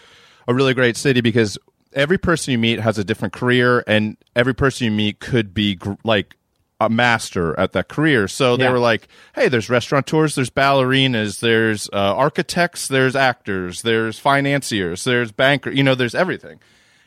a 0.47 0.55
really 0.55 0.73
great 0.73 0.97
city 0.97 1.21
because 1.21 1.59
every 1.93 2.17
person 2.17 2.51
you 2.51 2.57
meet 2.57 2.79
has 2.79 2.97
a 2.97 3.03
different 3.03 3.35
career, 3.35 3.83
and 3.85 4.17
every 4.35 4.55
person 4.55 4.85
you 4.85 4.91
meet 4.91 5.19
could 5.19 5.53
be 5.53 5.75
gr- 5.75 5.93
like 6.03 6.35
a 6.79 6.89
master 6.89 7.57
at 7.59 7.73
that 7.73 7.87
career. 7.87 8.27
So 8.27 8.57
they 8.57 8.69
were 8.69 8.79
like, 8.79 9.07
"Hey, 9.35 9.49
there's 9.49 9.69
restaurateurs, 9.69 10.33
there's 10.33 10.49
ballerinas, 10.49 11.41
there's 11.41 11.89
uh, 11.93 12.15
architects, 12.15 12.87
there's 12.87 13.15
actors, 13.15 13.83
there's 13.83 14.17
financiers, 14.17 15.03
there's 15.03 15.31
banker. 15.31 15.69
You 15.69 15.83
know, 15.83 15.93
there's 15.93 16.15
everything." 16.15 16.59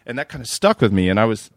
And 0.07 0.17
that 0.17 0.29
kind 0.29 0.43
of 0.43 0.49
stuck 0.49 0.81
with 0.81 0.93
me. 0.93 1.09
And 1.09 1.19
I 1.19 1.25
was 1.25 1.51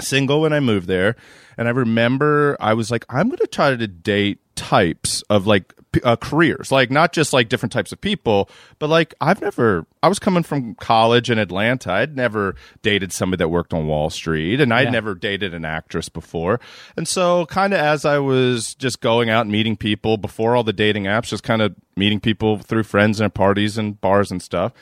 single 0.00 0.40
when 0.42 0.52
I 0.52 0.60
moved 0.60 0.86
there, 0.88 1.16
and 1.58 1.68
I 1.68 1.70
remember 1.72 2.56
I 2.60 2.74
was 2.74 2.90
like, 2.90 3.04
I'm 3.08 3.28
going 3.28 3.38
to 3.38 3.46
try 3.46 3.74
to 3.76 3.86
date 3.86 4.38
types 4.56 5.22
of 5.30 5.46
like 5.46 5.74
uh, 6.04 6.16
careers, 6.16 6.70
like 6.72 6.90
not 6.90 7.12
just 7.12 7.32
like 7.32 7.48
different 7.48 7.72
types 7.72 7.92
of 7.92 8.00
people, 8.00 8.48
but 8.78 8.88
like 8.88 9.14
I've 9.20 9.40
never. 9.40 9.86
I 10.02 10.08
was 10.08 10.18
coming 10.18 10.42
from 10.42 10.74
college 10.76 11.30
in 11.30 11.38
Atlanta. 11.38 11.92
I'd 11.92 12.16
never 12.16 12.54
dated 12.82 13.12
somebody 13.12 13.38
that 13.38 13.48
worked 13.48 13.72
on 13.72 13.86
Wall 13.86 14.10
Street, 14.10 14.60
and 14.60 14.72
I'd 14.74 14.84
Yeah. 14.84 14.90
never 14.90 15.14
dated 15.14 15.54
an 15.54 15.64
actress 15.64 16.08
before. 16.08 16.60
And 16.96 17.06
so, 17.08 17.46
kind 17.46 17.72
of 17.74 17.80
as 17.80 18.04
I 18.04 18.18
was 18.18 18.74
just 18.74 19.00
going 19.00 19.30
out 19.30 19.42
and 19.42 19.52
meeting 19.52 19.76
people 19.76 20.16
before 20.16 20.56
all 20.56 20.64
the 20.64 20.72
dating 20.72 21.04
apps, 21.04 21.28
just 21.28 21.42
kind 21.44 21.62
of 21.62 21.74
meeting 21.96 22.20
people 22.20 22.58
through 22.58 22.82
friends 22.84 23.20
and 23.20 23.32
parties 23.32 23.78
and 23.78 24.00
bars 24.00 24.30
and 24.30 24.42
stuff. 24.42 24.72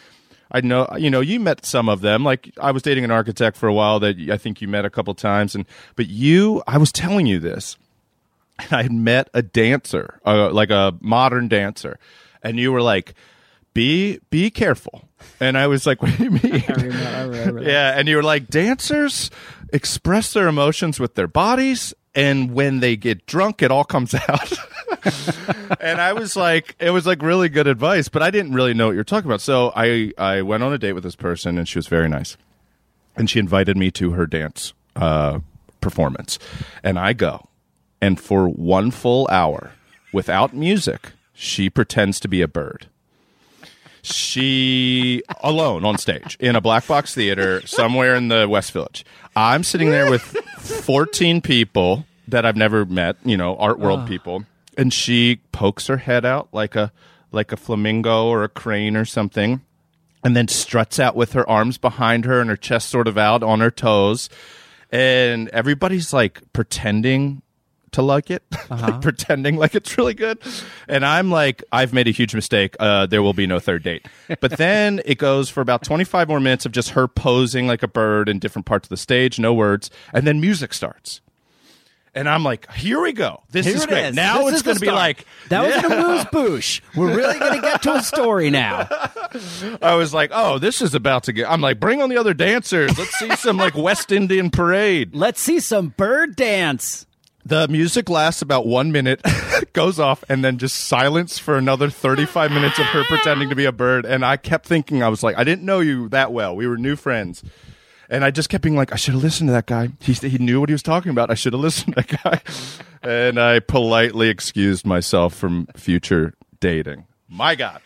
I 0.53 0.61
know, 0.61 0.87
you 0.99 1.11
know, 1.11 1.21
you 1.21 1.41
met 1.41 1.65
some 1.65 1.89
of 1.89 2.03
them. 2.03 2.25
Like 2.25 2.53
I 2.61 2.71
was 2.71 2.83
dating 2.83 3.05
an 3.05 3.11
architect 3.11 3.57
for 3.57 3.67
a 3.69 3.73
while 3.73 3.99
that 4.01 4.17
I 4.31 4.37
think 4.37 4.61
you 4.61 4.69
met 4.69 4.85
a 4.85 4.91
couple 4.91 5.15
times, 5.15 5.55
and 5.55 5.65
but 5.97 6.09
you, 6.09 6.63
I 6.67 6.77
was 6.79 6.93
telling 6.93 7.27
you 7.27 7.39
this. 7.39 7.77
and 8.59 8.73
I 8.73 8.83
had 8.83 8.93
met 8.93 9.29
a 9.35 9.43
dancer, 9.43 10.21
uh, 10.27 10.51
like 10.51 10.71
a 10.71 10.95
modern 11.01 11.49
dancer, 11.49 11.99
and 12.43 12.59
you 12.59 12.71
were 12.71 12.83
like, 12.83 13.15
"Be 13.73 14.21
be 14.31 14.51
careful." 14.51 15.09
And 15.41 15.57
I 15.57 15.67
was 15.69 15.87
like, 15.87 16.03
"What 16.03 16.17
do 16.19 16.25
you 16.25 16.31
mean?" 16.31 16.43
yeah, 17.63 17.99
and 17.99 18.07
you 18.07 18.17
were 18.17 18.23
like, 18.23 18.49
"Dancers 18.49 19.31
express 19.73 20.35
their 20.35 20.49
emotions 20.49 21.01
with 21.01 21.15
their 21.15 21.27
bodies, 21.27 21.95
and 22.15 22.53
when 22.53 22.81
they 22.81 22.97
get 22.97 23.27
drunk, 23.27 23.63
it 23.63 23.71
all 23.71 23.85
comes 23.85 24.15
out." 24.29 24.53
and 25.81 26.01
I 26.01 26.13
was 26.13 26.37
like, 26.37 26.77
it 26.79 26.91
was 26.91 27.07
like 27.07 27.23
really 27.23 27.49
good 27.49 27.67
advice, 27.67 28.09
but 28.09 28.23
I 28.23 28.31
didn't 28.31 28.53
really 28.53 28.75
know 28.75 28.87
what 28.87 28.95
you're 28.95 29.05
talking 29.05 29.29
about. 29.29 29.41
So 29.41 29.73
I 29.75 30.13
I 30.19 30.43
went 30.43 30.63
on 30.63 30.73
a 30.73 30.79
date 30.79 30.93
with 30.93 31.05
this 31.05 31.17
person, 31.17 31.59
and 31.59 31.67
she 31.67 31.79
was 31.79 31.87
very 31.89 32.09
nice, 32.09 32.37
and 33.17 33.29
she 33.29 33.39
invited 33.39 33.77
me 33.77 33.91
to 33.93 34.13
her 34.13 34.27
dance 34.27 34.73
uh, 34.97 35.41
performance, 35.81 36.39
and 36.83 36.99
I 36.99 37.13
go, 37.15 37.49
and 38.01 38.21
for 38.21 38.49
one 38.49 38.91
full 38.91 39.27
hour, 39.31 39.73
without 40.13 40.55
music, 40.55 41.13
she 41.33 41.69
pretends 41.69 42.21
to 42.21 42.29
be 42.29 42.43
a 42.43 42.49
bird. 42.49 42.87
She 44.05 45.23
alone 45.43 45.85
on 45.85 45.97
stage 45.97 46.37
in 46.41 46.57
a 46.57 46.61
black 46.61 46.87
box 46.89 47.15
theater 47.15 47.65
somewhere 47.67 48.17
in 48.17 48.29
the 48.29 48.49
West 48.49 48.73
Village. 48.73 49.05
I'm 49.37 49.63
sitting 49.63 49.91
there 49.91 50.11
with 50.11 50.37
14 50.63 51.41
people 51.41 52.07
that 52.29 52.47
I've 52.47 52.57
never 52.57 52.85
met, 52.85 53.17
you 53.25 53.37
know, 53.37 53.57
art 53.57 53.79
world 53.79 54.07
people, 54.07 54.45
and 54.77 54.93
she 54.93 55.41
pokes 55.53 55.87
her 55.89 55.99
head 55.99 56.25
out 56.25 56.49
like 56.53 56.77
a 56.77 56.93
like 57.31 57.53
a 57.53 57.57
flamingo 57.57 58.27
or 58.27 58.45
a 58.45 58.49
crane 58.49 58.97
or 58.97 59.05
something 59.05 59.63
and 60.25 60.37
then 60.37 60.49
struts 60.49 61.01
out 61.01 61.17
with 61.17 61.33
her 61.33 61.49
arms 61.49 61.79
behind 61.79 62.25
her 62.25 62.41
and 62.41 62.49
her 62.49 62.57
chest 62.57 62.89
sort 62.89 63.09
of 63.09 63.19
out 63.19 63.43
on 63.43 63.61
her 63.61 63.71
toes. 63.71 64.29
And 64.91 65.49
everybody's 65.49 66.13
like 66.13 66.41
pretending 66.53 67.43
to 67.93 68.03
like 68.03 68.31
it, 68.31 68.43
like 68.71 69.01
pretending 69.03 69.57
like 69.57 69.75
it's 69.75 69.97
really 69.97 70.15
good. 70.15 70.39
And 70.89 71.05
I'm 71.05 71.31
like, 71.31 71.63
I've 71.73 71.93
made 71.93 72.09
a 72.09 72.11
huge 72.11 72.35
mistake. 72.35 72.75
Uh, 72.81 73.07
there 73.07 73.23
will 73.23 73.35
be 73.35 73.47
no 73.47 73.59
third 73.59 73.83
date. 73.83 74.07
But 74.41 74.57
then 74.59 75.01
it 75.05 75.19
goes 75.19 75.49
for 75.51 75.61
about 75.61 75.83
25 75.83 76.29
more 76.29 76.41
minutes 76.41 76.67
of 76.67 76.73
just 76.73 76.91
her 76.91 77.07
posing 77.09 77.67
like 77.67 77.83
a 77.83 77.89
bird 77.89 78.29
in 78.29 78.39
different 78.39 78.67
parts 78.67 78.87
of 78.87 78.91
the 78.91 78.97
stage, 78.97 79.39
no 79.39 79.55
words. 79.55 79.91
And 80.13 80.27
then 80.27 80.41
music 80.41 80.75
starts. 80.75 81.21
And 82.15 82.29
I'm 82.29 82.45
like, 82.45 82.71
here 82.73 83.01
we 83.01 83.15
go. 83.15 83.43
This 83.53 83.65
Here 83.65 83.75
is 83.75 83.85
it 83.85 83.89
great. 83.89 84.05
is. 84.09 84.15
Now 84.15 84.45
This 84.45 84.57
it's 84.57 84.63
going 84.63 84.75
to 84.77 84.81
be 84.83 84.91
like, 84.91 85.25
That 85.49 85.63
was 85.65 85.75
an 85.83 85.93
amuse 85.93 86.25
bouche. 86.27 86.83
We're 86.95 87.17
really 87.17 87.39
going 87.39 87.55
to 87.55 87.61
get 87.63 87.83
to 87.85 87.95
a 87.95 88.03
story 88.03 88.51
now. 88.51 88.87
I 89.81 89.95
was 89.95 90.13
like, 90.13 90.31
oh, 90.35 90.59
this 90.59 90.83
is 90.83 90.95
about 90.95 91.25
to 91.25 91.33
get. 91.33 91.51
I'm 91.51 91.63
like, 91.63 91.81
bring 91.81 92.03
on 92.03 92.11
the 92.11 92.19
other 92.19 92.35
dancers. 92.35 92.99
Let's 92.99 93.19
see 93.19 93.35
some 93.37 93.57
like 93.57 93.75
West 93.75 94.13
Indian 94.13 94.51
parade. 94.51 95.15
Let's 95.15 95.41
see 95.41 95.59
some 95.59 95.89
bird 95.97 96.37
dance. 96.37 97.07
The 97.45 97.67
music 97.69 98.09
lasts 98.09 98.41
about 98.41 98.67
one 98.67 98.93
minute, 98.93 99.21
goes 99.73 99.99
off, 99.99 100.23
and 100.29 100.45
then 100.45 100.59
just 100.59 100.77
silence 100.77 101.39
for 101.39 101.59
another 101.59 101.91
35 101.91 102.53
minutes 102.53 102.79
of 102.79 102.87
her 102.87 103.03
pretending 103.05 103.49
to 103.49 103.57
be 103.57 103.65
a 103.65 103.73
bird. 103.73 104.05
And 104.07 104.25
I 104.25 104.37
kept 104.37 104.67
thinking, 104.67 105.03
I 105.03 105.09
was 105.09 105.23
like, 105.23 105.37
I 105.37 105.45
didn't 105.45 105.65
know 105.65 105.81
you 105.81 106.09
that 106.11 106.33
well. 106.33 106.55
We 106.55 106.67
were 106.69 106.77
new 106.77 106.95
friends. 106.95 107.43
And 108.09 108.25
I 108.25 108.31
just 108.31 108.49
kept 108.49 108.63
being 108.63 108.77
like, 108.77 108.93
I 108.93 108.97
should 108.97 109.15
have 109.15 109.23
listened 109.23 109.49
to 109.49 109.53
that 109.53 109.67
guy. 109.67 109.89
He, 110.01 110.13
he 110.13 110.39
knew 110.39 110.61
what 110.61 110.69
he 110.69 110.75
was 110.75 110.83
talking 110.83 111.11
about. 111.11 111.31
I 111.31 111.35
should 111.35 111.53
have 111.55 111.61
listened 111.63 111.97
to 111.97 112.03
that 112.03 112.23
guy. 112.23 112.41
And 113.03 113.41
I 113.41 113.59
politely 113.59 114.29
excused 114.29 114.87
myself 114.87 115.35
from 115.35 115.67
future 115.77 116.35
dating. 116.61 117.07
My 117.29 117.55
God. 117.55 117.81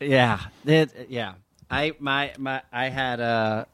Yeah, 0.00 0.40
it, 0.64 1.06
yeah. 1.08 1.34
I 1.70 1.92
my 1.98 2.32
my 2.38 2.62
I 2.72 2.88
had 2.88 3.20
a 3.20 3.66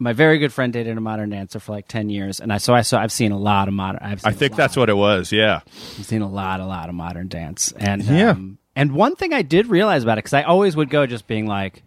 my 0.00 0.12
very 0.12 0.38
good 0.38 0.52
friend 0.52 0.72
dated 0.72 0.96
a 0.96 1.00
modern 1.00 1.30
dancer 1.30 1.60
for 1.60 1.70
like 1.72 1.86
ten 1.86 2.10
years, 2.10 2.40
and 2.40 2.52
I 2.52 2.58
so 2.58 2.74
I 2.74 2.80
saw 2.82 2.98
I've 3.00 3.12
seen 3.12 3.30
a 3.32 3.38
lot 3.38 3.68
of 3.68 3.74
modern. 3.74 4.00
I've 4.02 4.20
seen 4.22 4.32
I 4.32 4.34
think 4.34 4.56
that's 4.56 4.76
what 4.76 4.88
it 4.88 4.94
was. 4.96 5.30
Yeah. 5.30 5.60
I've 5.98 6.06
seen 6.06 6.22
a 6.22 6.28
lot, 6.28 6.58
a 6.60 6.66
lot 6.66 6.88
of 6.88 6.94
modern 6.94 7.28
dance, 7.28 7.72
and 7.76 8.02
Yeah. 8.02 8.30
um, 8.30 8.58
and 8.74 8.92
one 8.92 9.14
thing 9.14 9.32
I 9.32 9.42
did 9.42 9.66
realize 9.68 10.02
about 10.02 10.18
it 10.18 10.24
because 10.24 10.32
I 10.34 10.42
always 10.42 10.74
would 10.74 10.90
go 10.90 11.04
just 11.06 11.26
being 11.26 11.46
like, 11.46 11.82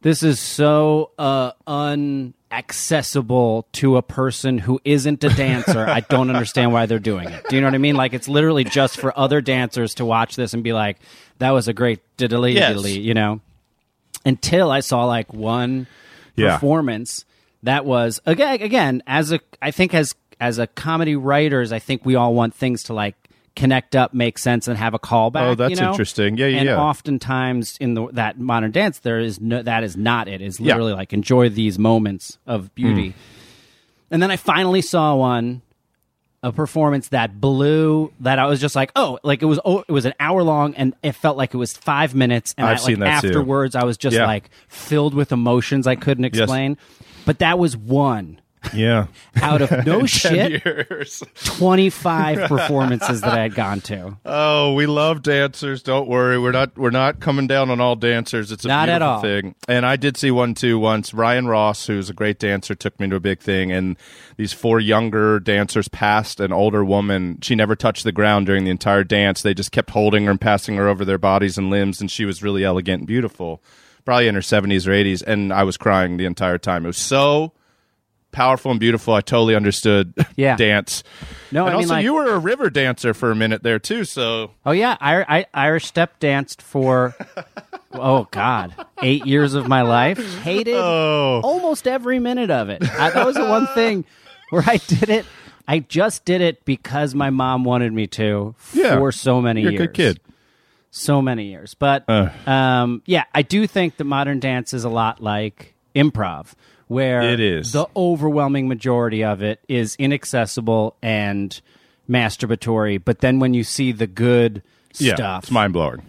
this 0.00 0.22
is 0.22 0.40
so 0.40 1.12
uh, 1.18 1.52
unaccessible 1.66 3.64
to 3.72 3.96
a 3.96 4.02
person 4.02 4.58
who 4.58 4.80
isn't 4.84 5.22
a 5.24 5.28
dancer. 5.30 5.86
I 5.88 6.00
don't 6.00 6.28
understand 6.30 6.72
why 6.72 6.86
they're 6.86 6.98
doing 6.98 7.28
it. 7.28 7.44
Do 7.48 7.56
you 7.56 7.62
know 7.62 7.68
what 7.68 7.74
I 7.74 7.78
mean? 7.78 7.94
Like 7.96 8.12
it's 8.14 8.28
literally 8.28 8.64
just 8.64 8.98
for 8.98 9.16
other 9.18 9.40
dancers 9.40 9.94
to 9.96 10.04
watch 10.04 10.36
this 10.36 10.54
and 10.54 10.62
be 10.64 10.72
like, 10.72 10.98
that 11.38 11.50
was 11.50 11.68
a 11.68 11.72
great 11.72 12.00
diddly 12.16 12.54
Yes. 12.54 12.76
diddly, 12.76 13.02
you 13.02 13.14
know. 13.14 13.40
Until 14.24 14.70
I 14.70 14.80
saw 14.80 15.04
like 15.06 15.32
one 15.32 15.86
Yeah. 16.36 16.54
performance 16.56 17.24
that 17.62 17.84
was 17.84 18.20
again 18.26 18.60
again 18.62 19.02
as 19.06 19.32
a 19.32 19.40
I 19.60 19.70
think 19.70 19.94
as 19.94 20.14
as 20.40 20.58
a 20.58 20.66
comedy 20.66 21.14
writers, 21.14 21.72
I 21.72 21.78
think 21.78 22.04
we 22.04 22.16
all 22.16 22.34
want 22.34 22.54
things 22.54 22.84
to 22.84 22.94
like 22.94 23.14
connect 23.54 23.94
up, 23.94 24.14
make 24.14 24.38
sense, 24.38 24.66
and 24.66 24.78
have 24.78 24.94
a 24.94 24.98
callback. 24.98 25.42
Oh, 25.42 25.54
that's 25.54 25.70
you 25.72 25.76
know? 25.76 25.90
interesting. 25.90 26.38
Yeah, 26.38 26.46
yeah, 26.46 26.56
And 26.58 26.66
yeah. 26.66 26.80
oftentimes 26.80 27.76
in 27.80 27.94
the 27.94 28.08
that 28.12 28.38
modern 28.40 28.70
dance, 28.72 28.98
there 29.00 29.20
is 29.20 29.40
no 29.40 29.62
that 29.62 29.84
is 29.84 29.96
not 29.96 30.26
it. 30.26 30.40
It's 30.40 30.58
Yeah. 30.58 30.72
literally 30.74 30.94
like 30.94 31.12
enjoy 31.12 31.48
these 31.50 31.78
moments 31.78 32.38
of 32.46 32.74
beauty. 32.74 33.10
Mm. 33.10 33.14
And 34.10 34.22
then 34.22 34.30
I 34.30 34.36
finally 34.36 34.82
saw 34.82 35.14
one, 35.14 35.62
a 36.42 36.52
performance 36.52 37.08
that 37.08 37.40
blew. 37.40 38.12
That 38.20 38.38
I 38.38 38.46
was 38.46 38.60
just 38.60 38.74
like, 38.76 38.92
oh, 38.96 39.18
like 39.22 39.42
it 39.42 39.46
was. 39.46 39.60
Oh, 39.64 39.84
it 39.86 39.92
was 39.92 40.04
an 40.04 40.14
hour 40.20 40.42
long, 40.42 40.74
and 40.74 40.94
it 41.02 41.12
felt 41.12 41.36
like 41.36 41.54
it 41.54 41.56
was 41.56 41.76
five 41.76 42.14
minutes. 42.14 42.54
And 42.58 42.66
I've 42.66 42.78
I, 42.78 42.80
seen 42.80 43.00
like, 43.00 43.08
that 43.08 43.20
too. 43.22 43.28
afterwards, 43.28 43.74
I 43.74 43.84
was 43.84 43.96
just 43.96 44.16
Yeah. 44.16 44.26
like 44.26 44.50
filled 44.68 45.14
with 45.14 45.32
emotions 45.32 45.86
I 45.86 45.94
couldn't 45.96 46.24
explain. 46.24 46.76
But 47.24 47.38
that 47.38 47.58
was 47.58 47.76
one 47.76 48.40
Yeah. 48.72 49.06
out 49.42 49.62
of 49.62 49.70
no 49.86 50.06
shit. 50.06 50.62
years. 50.64 51.22
25 51.34 52.38
performances 52.48 53.20
that 53.22 53.32
I 53.32 53.42
had 53.42 53.54
gone 53.54 53.80
to. 53.82 54.16
Oh, 54.24 54.74
we 54.74 54.86
love 54.86 55.22
dancers. 55.22 55.82
Don't 55.82 56.08
worry, 56.08 56.38
we're 56.38 56.52
not 56.52 56.76
we're 56.78 56.90
not 56.90 57.20
coming 57.20 57.46
down 57.46 57.70
on 57.70 57.80
all 57.80 57.96
dancers. 57.96 58.52
It's 58.52 58.64
a 58.64 58.68
Not 58.68 58.88
at 58.88 59.02
all. 59.02 59.20
thing. 59.20 59.54
And 59.68 59.84
I 59.84 59.96
did 59.96 60.16
see 60.16 60.30
one 60.30 60.54
too 60.54 60.78
once. 60.78 61.12
Ryan 61.12 61.46
Ross, 61.48 61.86
who's 61.86 62.10
a 62.10 62.14
great 62.14 62.38
dancer, 62.38 62.74
took 62.74 62.98
me 63.00 63.08
to 63.08 63.16
a 63.16 63.20
big 63.20 63.40
thing, 63.40 63.72
and 63.72 63.96
these 64.36 64.52
four 64.52 64.80
younger 64.80 65.40
dancers 65.40 65.88
passed 65.88 66.40
an 66.40 66.52
older 66.52 66.84
woman. 66.84 67.38
She 67.42 67.54
never 67.54 67.76
touched 67.76 68.04
the 68.04 68.12
ground 68.12 68.46
during 68.46 68.64
the 68.64 68.70
entire 68.70 69.04
dance. 69.04 69.42
They 69.42 69.54
just 69.54 69.72
kept 69.72 69.90
holding 69.90 70.24
her 70.24 70.30
and 70.30 70.40
passing 70.40 70.76
her 70.76 70.88
over 70.88 71.04
their 71.04 71.18
bodies 71.18 71.58
and 71.58 71.70
limbs, 71.70 72.00
and 72.00 72.10
she 72.10 72.24
was 72.24 72.42
really 72.42 72.64
elegant 72.64 73.00
and 73.00 73.06
beautiful. 73.06 73.62
Probably 74.04 74.26
in 74.28 74.34
her 74.34 74.42
seventies 74.42 74.86
or 74.88 74.92
eighties, 74.92 75.22
and 75.22 75.52
I 75.52 75.62
was 75.64 75.76
crying 75.76 76.16
the 76.16 76.24
entire 76.26 76.58
time. 76.58 76.84
It 76.84 76.88
was 76.88 76.96
so 76.96 77.52
powerful 78.32 78.70
and 78.70 78.80
beautiful. 78.80 79.14
I 79.14 79.20
totally 79.20 79.54
understood 79.54 80.14
Yeah. 80.36 80.56
dance. 80.56 81.04
No, 81.52 81.66
and 81.66 81.74
I 81.74 81.76
mean, 81.78 81.84
also 81.84 81.94
like- 81.94 82.04
you 82.04 82.14
were 82.14 82.32
a 82.34 82.38
river 82.38 82.70
dancer 82.70 83.14
for 83.14 83.30
a 83.30 83.36
minute 83.36 83.62
there 83.62 83.78
too. 83.78 84.04
So 84.04 84.50
Oh 84.66 84.72
yeah, 84.72 84.96
I, 85.00 85.38
I 85.40 85.46
Irish 85.54 85.86
step 85.86 86.18
danced 86.18 86.60
for 86.62 87.14
oh 87.92 88.26
god, 88.30 88.74
eight 89.02 89.26
years 89.26 89.54
of 89.54 89.68
my 89.68 89.82
life. 89.82 90.18
Hated 90.42 90.74
Oh. 90.76 91.40
almost 91.44 91.86
every 91.86 92.18
minute 92.18 92.50
of 92.50 92.68
it. 92.70 92.82
I, 92.82 93.10
that 93.10 93.26
was 93.26 93.36
the 93.36 93.44
one 93.46 93.66
thing 93.68 94.04
where 94.50 94.62
I 94.66 94.78
did 94.78 95.08
it. 95.10 95.26
I 95.68 95.78
just 95.78 96.24
did 96.24 96.40
it 96.40 96.64
because 96.64 97.14
my 97.14 97.30
mom 97.30 97.62
wanted 97.64 97.92
me 97.92 98.06
to 98.08 98.54
Yeah. 98.72 98.96
for 98.98 99.12
so 99.12 99.40
many 99.40 99.60
you're 99.62 99.70
a 99.70 99.72
years. 99.74 99.86
good 99.86 99.94
kid. 99.94 100.20
so 100.90 101.22
many 101.22 101.46
years. 101.46 101.74
But 101.74 102.04
Uh. 102.08 102.30
um, 102.50 103.02
yeah, 103.06 103.24
I 103.34 103.42
do 103.42 103.66
think 103.66 103.96
that 103.98 104.04
modern 104.04 104.40
dance 104.40 104.72
is 104.72 104.84
a 104.84 104.88
lot 104.90 105.22
like 105.22 105.74
improv, 105.94 106.52
where 106.92 107.22
It 107.22 107.40
is. 107.40 107.72
the 107.72 107.86
overwhelming 107.96 108.68
majority 108.68 109.24
of 109.24 109.42
it 109.42 109.60
is 109.68 109.96
inaccessible 109.98 110.96
and 111.02 111.60
masturbatory. 112.08 113.02
But 113.02 113.20
then 113.20 113.38
when 113.38 113.54
you 113.54 113.64
see 113.64 113.92
the 113.92 114.06
good 114.06 114.62
Yeah, 114.98 115.14
stuff, 115.14 115.44
it's 115.44 115.50
mind 115.50 115.72
blowing. 115.72 116.02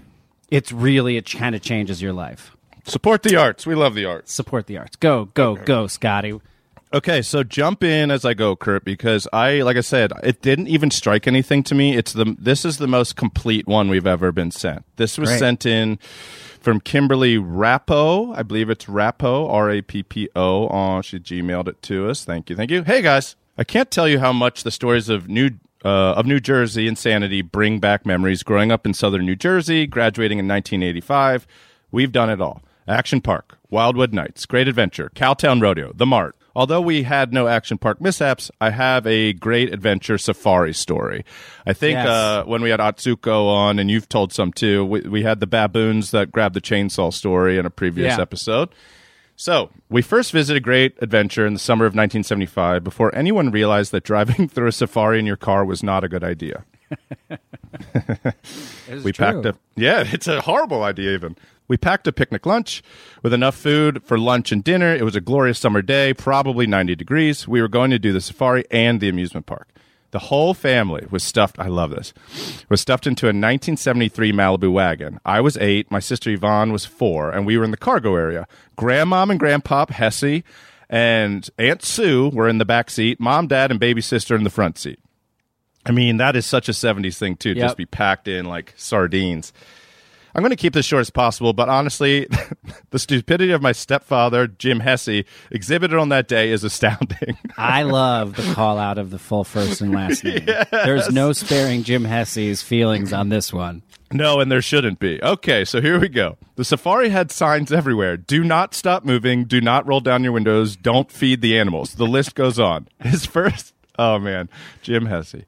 it's 0.52 0.72
really 0.72 1.18
it 1.18 1.30
kind 1.32 1.56
of 1.56 1.62
changes 1.62 2.02
your 2.02 2.14
life. 2.14 2.52
Support 2.86 3.24
the 3.24 3.38
arts. 3.38 3.66
We 3.66 3.76
love 3.76 3.96
the 3.96 4.06
arts. 4.06 4.34
Support 4.34 4.68
the 4.68 4.78
arts. 4.78 4.98
Go, 4.98 5.26
go, 5.34 5.56
go, 5.56 5.88
Scotty. 5.88 6.40
Okay, 6.94 7.24
so 7.24 7.42
jump 7.44 7.84
in 7.84 8.12
as 8.12 8.24
I 8.24 8.36
go, 8.36 8.56
Kurt, 8.56 8.86
because 8.86 9.28
I, 9.34 9.64
like 9.64 9.78
I 9.78 9.82
said, 9.82 10.14
it 10.22 10.44
didn't 10.44 10.68
even 10.68 10.92
strike 10.92 11.26
anything 11.26 11.64
to 11.64 11.74
me. 11.74 11.98
It's 11.98 12.14
the 12.14 12.36
this 12.38 12.66
is 12.66 12.78
the 12.78 12.86
most 12.86 13.16
complete 13.16 13.66
one 13.68 13.90
we've 13.90 14.06
ever 14.06 14.32
been 14.32 14.52
sent. 14.52 14.86
This 14.98 15.18
was 15.18 15.30
Great. 15.30 15.40
sent 15.40 15.66
in 15.66 15.98
from 16.60 16.80
Kimberly 16.80 17.38
Rappo. 17.38 18.38
I 18.38 18.44
believe 18.44 18.70
it's 18.70 18.86
Rappo, 18.86 19.50
R 19.50 19.72
A 19.72 19.82
P 19.82 20.04
P 20.04 20.30
O. 20.36 20.68
Oh, 20.68 21.02
she 21.02 21.18
Gmailed 21.18 21.68
it 21.68 21.82
to 21.84 22.10
us. 22.10 22.24
Thank 22.26 22.52
you, 22.52 22.56
thank 22.56 22.70
you. 22.70 22.84
Hey 22.84 23.02
guys, 23.02 23.36
I 23.58 23.64
can't 23.64 23.90
tell 23.90 24.08
you 24.08 24.20
how 24.20 24.32
much 24.32 24.62
the 24.62 24.70
stories 24.70 25.10
of 25.10 25.28
New 25.28 25.50
uh, 25.84 26.14
of 26.14 26.28
New 26.28 26.40
Jersey 26.40 26.88
insanity 26.88 27.42
bring 27.42 27.80
back 27.80 28.06
memories. 28.06 28.44
Growing 28.44 28.72
up 28.72 28.86
in 28.86 28.94
southern 28.94 29.26
New 29.26 29.36
Jersey, 29.36 29.88
graduating 29.88 30.38
in 30.38 30.48
1985, 30.48 31.48
we've 31.92 32.12
done 32.12 32.30
it 32.30 32.40
all. 32.40 32.62
Action 32.88 33.20
Park, 33.20 33.58
Wildwood 33.72 34.14
Nights, 34.14 34.46
Great 34.46 34.68
Adventure, 34.68 35.10
Cowtown 35.16 35.60
Rodeo, 35.60 35.92
The 35.94 36.06
Mart. 36.06 36.36
Although 36.56 36.82
we 36.82 37.04
had 37.04 37.34
no 37.34 37.48
action 37.48 37.80
park 37.80 38.00
mishaps, 38.00 38.52
I 38.62 38.70
have 38.70 39.08
a 39.08 39.34
great 39.34 39.74
adventure 39.74 40.20
safari 40.20 40.74
story. 40.74 41.26
I 41.66 41.74
think 41.74 41.96
Yes. 41.96 42.08
uh, 42.08 42.44
when 42.46 42.62
we 42.62 42.70
had 42.70 42.80
Atsuko 42.80 43.48
on, 43.48 43.80
and 43.80 43.90
you've 43.90 44.08
told 44.08 44.32
some 44.32 44.52
too, 44.54 44.86
we, 44.86 45.02
we 45.02 45.24
had 45.24 45.40
the 45.40 45.48
baboons 45.48 46.12
that 46.12 46.32
grabbed 46.32 46.54
the 46.54 46.62
chainsaw 46.62 47.12
story 47.12 47.58
in 47.58 47.66
a 47.66 47.72
previous 47.72 48.18
Yeah. 48.18 48.22
episode. 48.22 48.70
So, 49.36 49.72
we 49.90 50.04
first 50.04 50.32
visited 50.32 50.62
Great 50.62 50.94
Adventure 51.02 51.48
in 51.48 51.54
the 51.54 51.60
summer 51.60 51.86
of 51.86 51.96
1975 51.96 52.84
before 52.84 53.14
anyone 53.16 53.50
realized 53.50 53.92
that 53.92 54.04
driving 54.04 54.48
through 54.54 54.68
a 54.68 54.72
safari 54.72 55.18
in 55.18 55.26
your 55.26 55.38
car 55.38 55.66
was 55.66 55.82
not 55.82 56.04
a 56.04 56.08
good 56.08 56.24
idea. 56.24 56.66
we 59.04 59.12
packed 59.12 59.48
up. 59.48 59.56
yeah 59.76 60.04
it's 60.14 60.28
a 60.28 60.40
horrible 60.42 60.84
idea 60.84 61.14
even 61.14 61.36
we 61.68 61.78
packed 61.78 62.08
a 62.08 62.12
picnic 62.12 62.46
lunch 62.46 62.84
with 63.22 63.34
enough 63.34 63.56
food 63.56 64.04
for 64.04 64.18
lunch 64.18 64.52
and 64.52 64.64
dinner 64.64 64.94
it 64.94 65.04
was 65.04 65.16
a 65.16 65.22
glorious 65.22 65.60
summer 65.60 65.82
day 65.82 66.14
probably 66.14 66.68
90 66.68 66.96
degrees 66.96 67.48
we 67.48 67.62
were 67.62 67.68
going 67.68 67.92
to 67.92 68.00
do 68.00 68.12
the 68.12 68.22
safari 68.22 68.66
and 68.72 69.00
the 69.00 69.10
amusement 69.10 69.46
park 69.46 69.70
the 70.12 70.20
whole 70.20 70.54
family 70.54 71.06
was 71.10 71.24
stuffed 71.24 71.60
i 71.60 71.68
love 71.68 71.92
this 71.92 72.14
was 72.70 72.82
stuffed 72.82 73.08
into 73.08 73.26
a 73.26 73.30
1973 73.30 74.32
malibu 74.32 74.72
wagon 74.72 75.20
i 75.26 75.40
was 75.42 75.58
eight 75.58 75.90
my 75.92 76.00
sister 76.00 76.30
yvonne 76.30 76.72
was 76.72 76.86
four 76.86 77.32
and 77.32 77.46
we 77.46 77.58
were 77.58 77.64
in 77.64 77.72
the 77.72 77.78
cargo 77.78 78.16
area 78.16 78.48
grandmom 78.78 79.32
and 79.32 79.40
grandpop 79.40 79.90
hesse 79.90 80.44
and 80.90 81.50
aunt 81.58 81.82
sue 81.84 82.30
were 82.30 82.48
in 82.48 82.58
the 82.58 82.66
back 82.66 82.90
seat 82.90 83.20
mom 83.20 83.48
dad 83.48 83.72
and 83.72 83.80
baby 83.80 84.02
sister 84.02 84.36
in 84.36 84.44
the 84.44 84.50
front 84.50 84.78
seat 84.78 85.00
I 85.86 85.92
mean, 85.92 86.18
that 86.18 86.36
is 86.36 86.46
such 86.46 86.70
a 86.70 86.72
70s 86.72 87.18
thing, 87.18 87.36
too. 87.36 87.50
Yep. 87.50 87.58
Just 87.58 87.78
be 87.78 87.86
packed 87.86 88.28
in 88.28 88.46
like 88.46 88.74
sardines. 88.78 89.52
I'm 90.36 90.42
going 90.42 90.50
to 90.50 90.56
keep 90.56 90.74
this 90.74 90.86
short 90.86 91.02
as 91.02 91.10
possible, 91.10 91.54
but 91.54 91.70
honestly, 91.70 92.28
the 92.90 93.00
stupidity 93.00 93.52
of 93.52 93.62
my 93.62 93.72
stepfather, 93.72 94.48
Jim 94.48 94.80
Hesse, 94.80 95.24
exhibited 95.52 95.98
on 95.98 96.10
that 96.10 96.28
day 96.28 96.50
is 96.50 96.64
astounding. 96.64 97.38
I 97.58 97.84
love 97.84 98.36
the 98.36 98.54
call 98.54 98.80
out 98.80 98.98
of 98.98 99.12
the 99.12 99.20
full 99.20 99.44
first 99.44 99.82
and 99.82 99.94
last 99.94 100.24
name. 100.24 100.46
There's 100.72 101.12
no 101.12 101.34
sparing 101.34 101.84
Jim 101.84 102.06
Hesse's 102.06 102.62
feelings 102.64 103.14
on 103.14 103.30
this 103.30 103.54
one. 103.54 103.84
no, 104.12 104.40
and 104.40 104.52
there 104.52 104.62
shouldn't 104.62 105.00
be. 105.00 105.22
Okay, 105.22 105.66
so 105.66 105.82
here 105.82 106.00
we 106.00 106.10
go. 106.10 106.38
The 106.56 106.66
safari 106.66 107.10
had 107.10 107.32
signs 107.32 107.72
everywhere. 107.72 108.18
Do 108.18 108.44
not 108.44 108.74
stop 108.74 109.06
moving. 109.06 109.46
Do 109.46 109.62
not 109.62 109.88
roll 109.88 110.00
down 110.02 110.24
your 110.24 110.34
windows. 110.34 110.76
Don't 110.76 111.12
feed 111.12 111.42
the 111.42 111.58
animals. 111.58 111.96
The 111.96 112.08
list 112.08 112.34
goes 112.36 112.60
on. 112.60 112.88
His 113.00 113.26
first, 113.26 113.74
oh 114.00 114.18
man, 114.20 114.50
Jim 114.82 115.06
Hesse. 115.08 115.46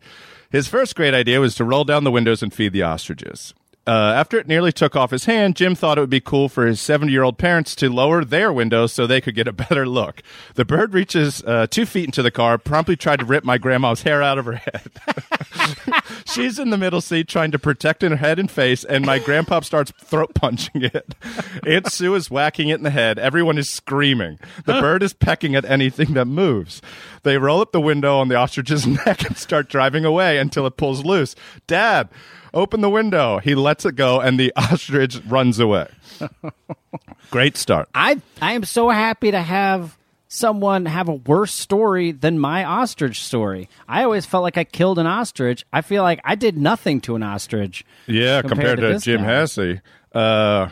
His 0.51 0.67
first 0.67 0.95
great 0.95 1.13
idea 1.13 1.39
was 1.39 1.55
to 1.55 1.63
roll 1.63 1.83
down 1.83 2.03
the 2.05 2.11
windows 2.11 2.41
and 2.41 2.53
feed 2.53 2.71
the 2.71 2.83
ostriches. 2.83 3.53
Uh, 3.87 4.13
after 4.15 4.39
it 4.39 4.47
nearly 4.47 4.71
took 4.71 4.95
off 4.95 5.11
his 5.11 5.25
hand, 5.25 5.55
Jim 5.55 5.75
thought 5.75 5.97
it 5.97 6.01
would 6.01 6.09
be 6.09 6.19
cool 6.19 6.49
for 6.49 6.65
his 6.65 6.81
70 6.81 7.11
year 7.11 7.21
old 7.21 7.37
parents 7.37 7.75
to 7.75 7.89
lower 7.89 8.25
their 8.25 8.51
windows 8.51 8.91
so 8.91 9.05
they 9.05 9.21
could 9.21 9.35
get 9.35 9.47
a 9.47 9.53
better 9.53 9.87
look. 9.87 10.23
The 10.55 10.65
bird 10.65 10.93
reaches 10.93 11.43
uh, 11.43 11.67
two 11.69 11.85
feet 11.85 12.05
into 12.05 12.23
the 12.23 12.31
car, 12.31 12.57
promptly 12.57 12.95
tried 12.95 13.19
to 13.19 13.25
rip 13.25 13.43
my 13.43 13.57
grandma's 13.57 14.01
hair 14.01 14.23
out 14.23 14.39
of 14.39 14.45
her 14.45 14.55
head. 14.55 14.91
She's 16.25 16.57
in 16.57 16.71
the 16.71 16.77
middle 16.77 17.01
seat 17.01 17.27
trying 17.27 17.51
to 17.51 17.59
protect 17.59 18.01
her 18.01 18.15
head 18.15 18.39
and 18.39 18.49
face, 18.49 18.83
and 18.83 19.05
my 19.05 19.19
grandpa 19.19 19.59
starts 19.61 19.91
throat 19.91 20.33
punching 20.33 20.83
it. 20.83 21.15
Aunt 21.65 21.91
Sue 21.91 22.15
is 22.15 22.31
whacking 22.31 22.69
it 22.69 22.75
in 22.75 22.83
the 22.83 22.89
head. 22.89 23.19
Everyone 23.19 23.57
is 23.57 23.69
screaming. 23.69 24.39
The 24.65 24.73
bird 24.73 25.03
is 25.03 25.13
pecking 25.13 25.55
at 25.55 25.65
anything 25.65 26.13
that 26.13 26.25
moves. 26.25 26.81
They 27.23 27.37
roll 27.37 27.61
up 27.61 27.71
the 27.71 27.81
window 27.81 28.17
on 28.17 28.27
the 28.27 28.35
ostrich's 28.35 28.85
neck 29.05 29.25
and 29.25 29.37
start 29.37 29.69
driving 29.69 30.05
away 30.05 30.37
until 30.37 30.65
it 30.65 30.77
pulls 30.77 31.05
loose. 31.05 31.35
Dad, 31.67 32.09
open 32.55 32.81
the 32.81 32.89
window. 32.89 33.37
He 33.39 33.53
lets 33.53 33.85
it 33.85 33.95
go, 33.95 34.19
and 34.19 34.39
the 34.39 34.51
ostrich 34.57 35.21
runs 35.27 35.59
away. 35.59 35.87
Great 37.29 37.57
start. 37.57 37.89
I 37.93 38.21
I 38.41 38.53
am 38.53 38.63
so 38.63 38.89
happy 38.89 39.29
to 39.31 39.41
have 39.41 39.97
someone 40.27 40.85
have 40.85 41.07
a 41.07 41.13
worse 41.13 41.53
story 41.53 42.11
than 42.11 42.39
my 42.39 42.63
ostrich 42.63 43.21
story. 43.23 43.69
I 43.87 44.03
always 44.03 44.25
felt 44.25 44.43
like 44.43 44.57
I 44.57 44.63
killed 44.63 44.99
an 44.99 45.07
ostrich. 45.07 45.65
I 45.71 45.81
feel 45.81 46.03
like 46.03 46.19
I 46.23 46.35
did 46.35 46.57
nothing 46.57 47.01
to 47.01 47.15
an 47.15 47.23
ostrich. 47.23 47.85
Yeah, 48.07 48.41
compared, 48.41 48.79
compared 48.79 48.79
to 48.79 48.93
to, 48.93 48.99
Jim 48.99 49.21
guy. 49.21 49.27
Hesse. 49.27 49.81
Uh, 50.13 50.69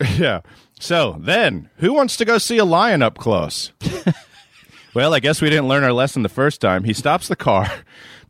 yeah. 0.18 0.40
So 0.78 1.16
then, 1.18 1.70
who 1.78 1.94
wants 1.94 2.16
to 2.18 2.24
go 2.24 2.38
see 2.38 2.58
a 2.58 2.64
lion 2.64 3.02
up 3.02 3.16
close? 3.16 3.72
well, 4.94 5.14
I 5.14 5.20
guess 5.20 5.40
we 5.40 5.48
didn't 5.48 5.68
learn 5.68 5.84
our 5.84 5.92
lesson 5.92 6.22
the 6.22 6.28
first 6.28 6.60
time. 6.60 6.84
He 6.84 6.92
stops 6.92 7.28
the 7.28 7.36
car, 7.36 7.70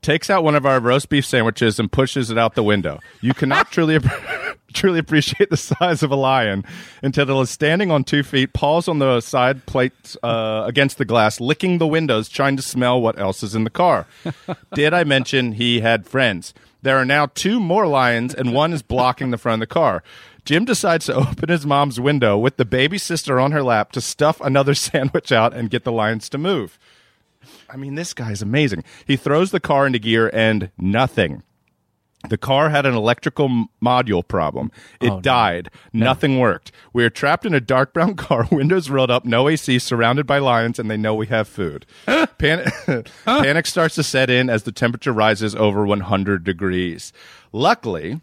takes 0.02 0.30
out 0.30 0.44
one 0.44 0.54
of 0.54 0.66
our 0.66 0.80
roast 0.80 1.08
beef 1.08 1.24
sandwiches, 1.24 1.78
and 1.78 1.90
pushes 1.90 2.30
it 2.30 2.38
out 2.38 2.54
the 2.54 2.62
window. 2.62 3.00
You 3.20 3.34
cannot 3.34 3.70
truly. 3.72 3.98
Truly 4.72 4.98
appreciate 4.98 5.48
the 5.48 5.56
size 5.56 6.02
of 6.02 6.10
a 6.10 6.16
lion 6.16 6.62
until 7.02 7.30
it 7.30 7.42
is 7.42 7.48
standing 7.48 7.90
on 7.90 8.04
two 8.04 8.22
feet, 8.22 8.52
paws 8.52 8.88
on 8.88 8.98
the 8.98 9.22
side 9.22 9.64
plates 9.64 10.18
uh, 10.22 10.64
against 10.66 10.98
the 10.98 11.06
glass, 11.06 11.40
licking 11.40 11.78
the 11.78 11.86
windows, 11.86 12.28
trying 12.28 12.56
to 12.56 12.62
smell 12.62 13.00
what 13.00 13.18
else 13.18 13.42
is 13.42 13.54
in 13.54 13.64
the 13.64 13.70
car. 13.70 14.06
Did 14.74 14.92
I 14.92 15.04
mention 15.04 15.52
he 15.52 15.80
had 15.80 16.06
friends? 16.06 16.52
There 16.82 16.98
are 16.98 17.06
now 17.06 17.26
two 17.26 17.58
more 17.58 17.86
lions, 17.86 18.34
and 18.34 18.52
one 18.52 18.74
is 18.74 18.82
blocking 18.82 19.30
the 19.30 19.38
front 19.38 19.62
of 19.62 19.68
the 19.68 19.72
car. 19.72 20.02
Jim 20.44 20.64
decides 20.64 21.06
to 21.06 21.14
open 21.14 21.48
his 21.48 21.64
mom's 21.64 21.98
window 21.98 22.36
with 22.36 22.56
the 22.56 22.64
baby 22.64 22.98
sister 22.98 23.40
on 23.40 23.52
her 23.52 23.62
lap 23.62 23.92
to 23.92 24.00
stuff 24.00 24.40
another 24.40 24.74
sandwich 24.74 25.32
out 25.32 25.54
and 25.54 25.70
get 25.70 25.84
the 25.84 25.92
lions 25.92 26.28
to 26.28 26.38
move. 26.38 26.78
I 27.68 27.76
mean, 27.76 27.94
this 27.94 28.14
guy's 28.14 28.42
amazing. 28.42 28.84
He 29.06 29.16
throws 29.16 29.50
the 29.50 29.60
car 29.60 29.86
into 29.86 29.98
gear 29.98 30.30
and 30.32 30.70
nothing. 30.78 31.42
The 32.28 32.38
car 32.38 32.70
had 32.70 32.86
an 32.86 32.94
electrical 32.94 33.66
module 33.82 34.26
problem. 34.26 34.72
It 35.00 35.10
oh, 35.10 35.20
died. 35.20 35.70
Nothing 35.92 36.38
worked. 36.38 36.72
We 36.92 37.04
are 37.04 37.10
trapped 37.10 37.46
in 37.46 37.54
a 37.54 37.60
dark 37.60 37.92
brown 37.92 38.14
car, 38.16 38.48
windows 38.50 38.90
rolled 38.90 39.10
up, 39.10 39.24
no 39.24 39.48
AC, 39.48 39.78
surrounded 39.78 40.26
by 40.26 40.38
lions, 40.38 40.78
and 40.78 40.90
they 40.90 40.96
know 40.96 41.14
we 41.14 41.26
have 41.26 41.46
food. 41.46 41.86
Pan- 42.06 42.72
Panic 43.24 43.66
starts 43.66 43.94
to 43.96 44.02
set 44.02 44.30
in 44.30 44.50
as 44.50 44.64
the 44.64 44.72
temperature 44.72 45.12
rises 45.12 45.54
over 45.54 45.86
100 45.86 46.42
degrees. 46.42 47.12
Luckily, 47.52 48.20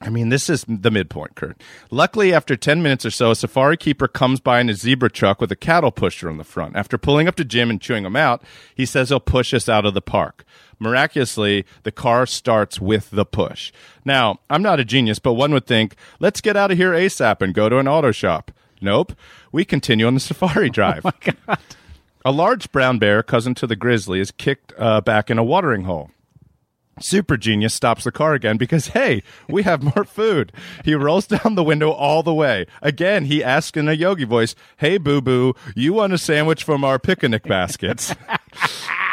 I 0.00 0.10
mean, 0.10 0.28
this 0.28 0.48
is 0.48 0.64
the 0.68 0.90
midpoint, 0.90 1.34
Kurt. 1.34 1.60
Luckily, 1.90 2.32
after 2.32 2.54
10 2.56 2.82
minutes 2.82 3.04
or 3.04 3.10
so, 3.10 3.32
a 3.32 3.36
safari 3.36 3.76
keeper 3.76 4.06
comes 4.06 4.38
by 4.38 4.60
in 4.60 4.68
a 4.68 4.74
zebra 4.74 5.10
truck 5.10 5.40
with 5.40 5.50
a 5.50 5.56
cattle 5.56 5.90
pusher 5.90 6.30
on 6.30 6.36
the 6.36 6.44
front. 6.44 6.76
After 6.76 6.96
pulling 6.96 7.26
up 7.26 7.34
to 7.36 7.44
Jim 7.44 7.68
and 7.68 7.80
chewing 7.80 8.04
him 8.04 8.14
out, 8.14 8.42
he 8.74 8.86
says 8.86 9.08
he'll 9.08 9.18
push 9.18 9.52
us 9.52 9.68
out 9.68 9.84
of 9.84 9.94
the 9.94 10.00
park. 10.00 10.44
Miraculously, 10.78 11.64
the 11.82 11.90
car 11.90 12.26
starts 12.26 12.80
with 12.80 13.10
the 13.10 13.24
push. 13.24 13.72
Now, 14.04 14.38
I'm 14.48 14.62
not 14.62 14.78
a 14.78 14.84
genius, 14.84 15.18
but 15.18 15.32
one 15.32 15.52
would 15.52 15.66
think, 15.66 15.96
let's 16.20 16.40
get 16.40 16.56
out 16.56 16.70
of 16.70 16.78
here 16.78 16.92
ASAP 16.92 17.42
and 17.42 17.52
go 17.52 17.68
to 17.68 17.78
an 17.78 17.88
auto 17.88 18.12
shop. 18.12 18.52
Nope. 18.80 19.12
We 19.50 19.64
continue 19.64 20.06
on 20.06 20.14
the 20.14 20.20
safari 20.20 20.70
drive. 20.78 21.04
A 22.24 22.30
large 22.30 22.70
brown 22.70 22.98
bear, 22.98 23.22
cousin 23.24 23.54
to 23.56 23.66
the 23.66 23.76
grizzly, 23.76 24.20
is 24.20 24.30
kicked 24.30 24.72
uh, 24.78 25.00
back 25.00 25.30
in 25.30 25.38
a 25.38 25.44
watering 25.44 25.84
hole. 25.84 26.10
Super 27.00 27.36
Genius 27.36 27.74
stops 27.74 28.04
the 28.04 28.12
car 28.12 28.34
again 28.34 28.56
because, 28.56 28.88
hey, 28.88 29.22
we 29.48 29.62
have 29.62 29.82
more 29.82 30.04
food. 30.04 30.52
He 30.84 30.94
rolls 30.94 31.26
down 31.26 31.54
the 31.54 31.64
window 31.64 31.90
all 31.90 32.22
the 32.22 32.34
way. 32.34 32.66
Again, 32.82 33.24
he 33.26 33.42
asks 33.42 33.76
in 33.76 33.88
a 33.88 33.92
yogi 33.92 34.24
voice, 34.24 34.54
Hey, 34.76 34.98
boo 34.98 35.20
boo, 35.20 35.54
you 35.74 35.92
want 35.92 36.12
a 36.12 36.18
sandwich 36.18 36.64
from 36.64 36.84
our 36.84 36.98
picnic 36.98 37.44
baskets? 37.44 38.14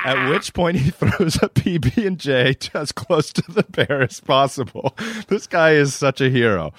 At 0.06 0.30
which 0.30 0.54
point 0.54 0.78
he 0.78 0.92
throws 0.92 1.36
a 1.38 1.50
PB 1.50 2.06
and 2.06 2.20
J 2.20 2.56
as 2.76 2.92
close 2.92 3.34
to 3.34 3.44
the 3.50 3.64
bear 3.64 4.04
as 4.04 4.20
possible. 4.20 4.96
This 5.30 5.48
guy 5.48 5.72
is 5.72 5.96
such 5.96 6.22
a 6.22 6.30
hero. 6.30 6.74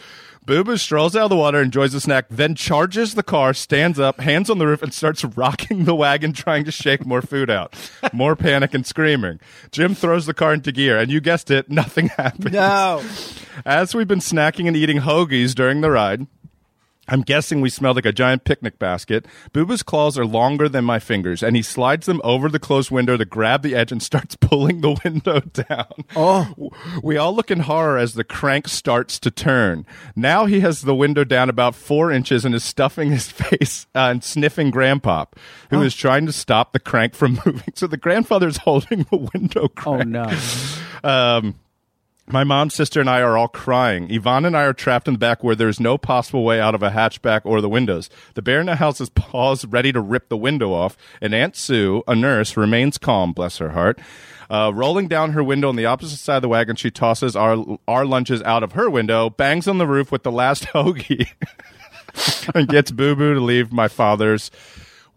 Boo 0.46 0.62
Boo 0.62 0.76
strolls 0.76 1.16
out 1.16 1.24
of 1.24 1.30
the 1.30 1.36
water, 1.36 1.60
enjoys 1.60 1.92
the 1.92 2.00
snack, 2.00 2.26
then 2.30 2.54
charges 2.54 3.14
the 3.14 3.24
car, 3.24 3.52
stands 3.52 3.98
up, 3.98 4.20
hands 4.20 4.48
on 4.48 4.58
the 4.58 4.66
roof, 4.68 4.80
and 4.80 4.94
starts 4.94 5.24
rocking 5.36 5.86
the 5.86 5.94
wagon, 5.94 6.32
trying 6.32 6.64
to 6.64 6.70
shake 6.70 7.04
more 7.04 7.20
food 7.20 7.50
out. 7.50 7.74
More 8.12 8.36
panic 8.36 8.72
and 8.72 8.86
screaming. 8.86 9.40
Jim 9.72 9.94
throws 9.96 10.26
the 10.26 10.34
car 10.34 10.54
into 10.54 10.70
gear, 10.70 10.98
and 10.98 11.10
you 11.10 11.20
guessed 11.20 11.50
it, 11.50 11.68
nothing 11.68 12.08
happens. 12.16 12.52
No. 12.52 13.02
As 13.64 13.92
we've 13.94 14.06
been 14.06 14.20
snacking 14.20 14.68
and 14.68 14.76
eating 14.76 14.98
hoagies 14.98 15.52
during 15.52 15.80
the 15.80 15.90
ride, 15.90 16.28
I'm 17.08 17.22
guessing 17.22 17.60
we 17.60 17.70
smelled 17.70 17.96
like 17.96 18.06
a 18.06 18.12
giant 18.12 18.44
picnic 18.44 18.78
basket. 18.78 19.26
Boo 19.52 19.64
Boo's 19.64 19.82
claws 19.82 20.18
are 20.18 20.26
longer 20.26 20.68
than 20.68 20.84
my 20.84 20.98
fingers, 20.98 21.42
and 21.42 21.56
he 21.56 21.62
slides 21.62 22.06
them 22.06 22.20
over 22.24 22.48
the 22.48 22.58
closed 22.58 22.90
window 22.90 23.16
to 23.16 23.24
grab 23.24 23.62
the 23.62 23.74
edge 23.74 23.92
and 23.92 24.02
starts 24.02 24.36
pulling 24.40 24.80
the 24.80 24.98
window 25.04 25.40
down. 25.40 26.04
Oh. 26.14 26.72
We 27.02 27.16
all 27.16 27.34
look 27.34 27.50
in 27.50 27.60
horror 27.60 27.98
as 27.98 28.14
the 28.14 28.24
crank 28.24 28.68
starts 28.68 29.18
to 29.20 29.30
turn. 29.30 29.86
Now 30.14 30.46
he 30.46 30.60
has 30.60 30.82
the 30.82 30.94
window 30.94 31.24
down 31.24 31.48
about 31.48 31.74
four 31.74 32.10
inches 32.10 32.44
and 32.44 32.54
is 32.54 32.64
stuffing 32.64 33.10
his 33.10 33.28
face 33.30 33.86
uh, 33.94 34.08
and 34.10 34.24
sniffing 34.24 34.72
Grandpop, 34.72 35.32
who 35.70 35.82
is 35.82 35.94
trying 35.94 36.26
to 36.26 36.32
stop 36.32 36.72
the 36.72 36.80
crank 36.80 37.14
from 37.14 37.40
moving. 37.46 37.72
So 37.74 37.86
the 37.86 37.96
grandfather's 37.96 38.58
holding 38.58 39.06
the 39.10 39.28
window 39.34 39.68
crank. 39.68 40.00
Oh 40.00 40.02
no. 40.02 40.38
Um, 41.04 41.54
my 42.28 42.42
mom, 42.42 42.70
sister, 42.70 43.00
and 43.00 43.08
I 43.08 43.20
are 43.20 43.36
all 43.36 43.48
crying. 43.48 44.10
Yvonne 44.10 44.44
and 44.44 44.56
I 44.56 44.64
are 44.64 44.72
trapped 44.72 45.06
in 45.06 45.14
the 45.14 45.18
back 45.18 45.44
where 45.44 45.54
there's 45.54 45.78
no 45.78 45.96
possible 45.96 46.44
way 46.44 46.60
out 46.60 46.74
of 46.74 46.82
a 46.82 46.90
hatchback 46.90 47.42
or 47.44 47.60
the 47.60 47.68
windows. 47.68 48.10
The 48.34 48.42
bear 48.42 48.60
in 48.60 48.66
the 48.66 48.76
house 48.76 49.00
is 49.00 49.08
paused, 49.14 49.72
ready 49.72 49.92
to 49.92 50.00
rip 50.00 50.28
the 50.28 50.36
window 50.36 50.72
off, 50.72 50.96
and 51.20 51.34
Aunt 51.34 51.54
Sue, 51.54 52.02
a 52.08 52.16
nurse, 52.16 52.56
remains 52.56 52.98
calm, 52.98 53.32
bless 53.32 53.58
her 53.58 53.70
heart. 53.70 54.00
Uh, 54.48 54.72
rolling 54.74 55.08
down 55.08 55.32
her 55.32 55.42
window 55.42 55.68
on 55.68 55.76
the 55.76 55.86
opposite 55.86 56.18
side 56.18 56.36
of 56.36 56.42
the 56.42 56.48
wagon, 56.48 56.76
she 56.76 56.90
tosses 56.90 57.34
our 57.34 57.78
our 57.88 58.04
lunches 58.04 58.42
out 58.42 58.62
of 58.62 58.72
her 58.72 58.88
window, 58.88 59.28
bangs 59.28 59.66
on 59.66 59.78
the 59.78 59.86
roof 59.86 60.12
with 60.12 60.22
the 60.22 60.30
last 60.30 60.64
hoagie, 60.74 61.28
and 62.54 62.68
gets 62.68 62.90
Boo 62.92 63.16
Boo 63.16 63.34
to 63.34 63.40
leave 63.40 63.72
my 63.72 63.88
father's 63.88 64.50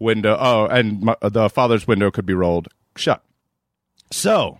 window. 0.00 0.36
Oh, 0.38 0.66
and 0.66 1.00
my, 1.02 1.16
the 1.22 1.48
father's 1.48 1.86
window 1.86 2.10
could 2.10 2.26
be 2.26 2.34
rolled 2.34 2.68
shut. 2.96 3.22
So, 4.10 4.58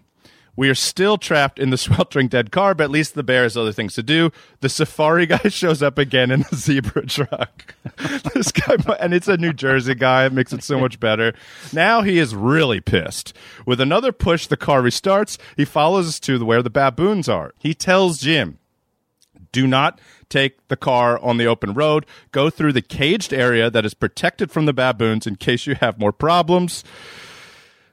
we 0.60 0.68
are 0.68 0.74
still 0.74 1.16
trapped 1.16 1.58
in 1.58 1.70
the 1.70 1.78
sweltering 1.78 2.28
dead 2.28 2.52
car, 2.52 2.74
but 2.74 2.84
at 2.84 2.90
least 2.90 3.14
the 3.14 3.22
bear 3.22 3.44
has 3.44 3.56
other 3.56 3.72
things 3.72 3.94
to 3.94 4.02
do. 4.02 4.30
The 4.60 4.68
safari 4.68 5.24
guy 5.24 5.38
shows 5.48 5.82
up 5.82 5.96
again 5.96 6.30
in 6.30 6.44
the 6.50 6.54
zebra 6.54 7.06
truck. 7.06 7.74
this 8.34 8.52
guy, 8.52 8.76
and 9.00 9.14
it's 9.14 9.26
a 9.26 9.38
New 9.38 9.54
Jersey 9.54 9.94
guy. 9.94 10.26
It 10.26 10.34
makes 10.34 10.52
it 10.52 10.62
so 10.62 10.78
much 10.78 11.00
better. 11.00 11.32
Now 11.72 12.02
he 12.02 12.18
is 12.18 12.34
really 12.34 12.82
pissed. 12.82 13.34
With 13.64 13.80
another 13.80 14.12
push, 14.12 14.48
the 14.48 14.58
car 14.58 14.82
restarts. 14.82 15.38
He 15.56 15.64
follows 15.64 16.06
us 16.06 16.20
to 16.20 16.44
where 16.44 16.62
the 16.62 16.68
baboons 16.68 17.26
are. 17.26 17.54
He 17.58 17.72
tells 17.72 18.18
Jim, 18.18 18.58
do 19.52 19.66
not 19.66 19.98
take 20.28 20.68
the 20.68 20.76
car 20.76 21.18
on 21.20 21.38
the 21.38 21.46
open 21.46 21.72
road. 21.72 22.04
Go 22.32 22.50
through 22.50 22.74
the 22.74 22.82
caged 22.82 23.32
area 23.32 23.70
that 23.70 23.86
is 23.86 23.94
protected 23.94 24.50
from 24.50 24.66
the 24.66 24.74
baboons 24.74 25.26
in 25.26 25.36
case 25.36 25.66
you 25.66 25.76
have 25.76 25.98
more 25.98 26.12
problems. 26.12 26.84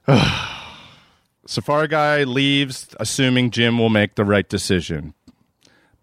Safari 1.48 1.88
guy 1.88 2.24
leaves, 2.24 2.96
assuming 3.00 3.52
Jim 3.52 3.80
will 3.80 3.90
make 3.90 4.16
the 4.16 4.26
right 4.26 4.48
decision. 4.48 5.14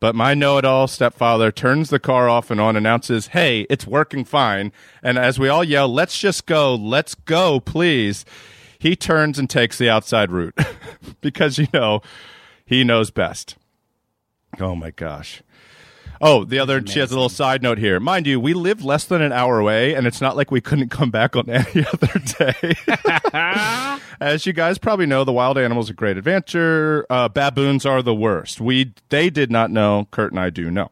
But 0.01 0.15
my 0.15 0.35
know 0.35 0.59
it 0.59 0.65
all 0.65 0.89
stepfather 0.89 1.53
turns 1.53 1.91
the 1.91 1.99
car 1.99 2.29
off 2.29 2.51
and 2.51 2.61
on, 2.61 2.77
announces, 2.77 3.29
Hey, 3.29 3.67
it's 3.71 3.87
working 3.87 4.25
fine. 4.25 4.73
And 5.03 5.19
as 5.19 5.39
we 5.39 5.49
all 5.49 5.65
yell, 5.65 5.89
Let's 5.89 6.19
just 6.19 6.47
go, 6.47 6.75
let's 6.75 7.15
go, 7.15 7.61
please, 7.61 8.25
he 8.79 8.97
turns 8.97 9.39
and 9.39 9.49
takes 9.49 9.79
the 9.79 9.89
outside 9.89 10.31
route 10.31 10.59
because, 11.21 11.59
you 11.59 11.69
know, 11.73 12.03
he 12.67 12.85
knows 12.85 13.11
best. 13.11 13.57
Oh 14.61 14.75
my 14.75 14.91
gosh. 14.91 15.43
Oh, 16.27 16.43
the 16.43 16.59
other, 16.59 16.83
she 16.87 17.01
has 17.01 17.11
a 17.11 17.15
little 17.15 17.29
side 17.29 17.63
note 17.63 17.77
here. 17.77 18.01
Mind 18.01 18.27
you, 18.27 18.41
we 18.41 18.55
live 18.55 18.83
less 18.83 19.05
than 19.05 19.21
an 19.21 19.31
hour 19.31 19.59
away, 19.59 19.95
and 19.95 20.07
it's 20.07 20.23
not 20.23 20.39
like 20.39 20.51
we 20.51 20.63
couldn't 20.63 20.89
come 20.89 21.11
back 21.11 21.37
on 21.37 21.51
any 21.51 21.85
other 21.87 22.19
day. 22.39 24.01
As 24.21 24.47
you 24.47 24.55
guys 24.55 24.79
probably 24.79 25.05
know, 25.05 25.25
the 25.25 25.35
wild 25.35 25.59
animals 25.59 25.91
are 25.91 25.95
great 25.95 26.17
adventure. 26.17 27.05
Uh, 27.11 27.29
baboons 27.29 27.85
are 27.85 28.01
the 28.01 28.15
worst. 28.15 28.59
We 28.59 28.95
they 29.11 29.29
did 29.29 29.51
not 29.51 29.71
know. 29.71 30.09
Kurt 30.13 30.33
and 30.33 30.41
I 30.41 30.49
do 30.49 30.71
know. 30.71 30.91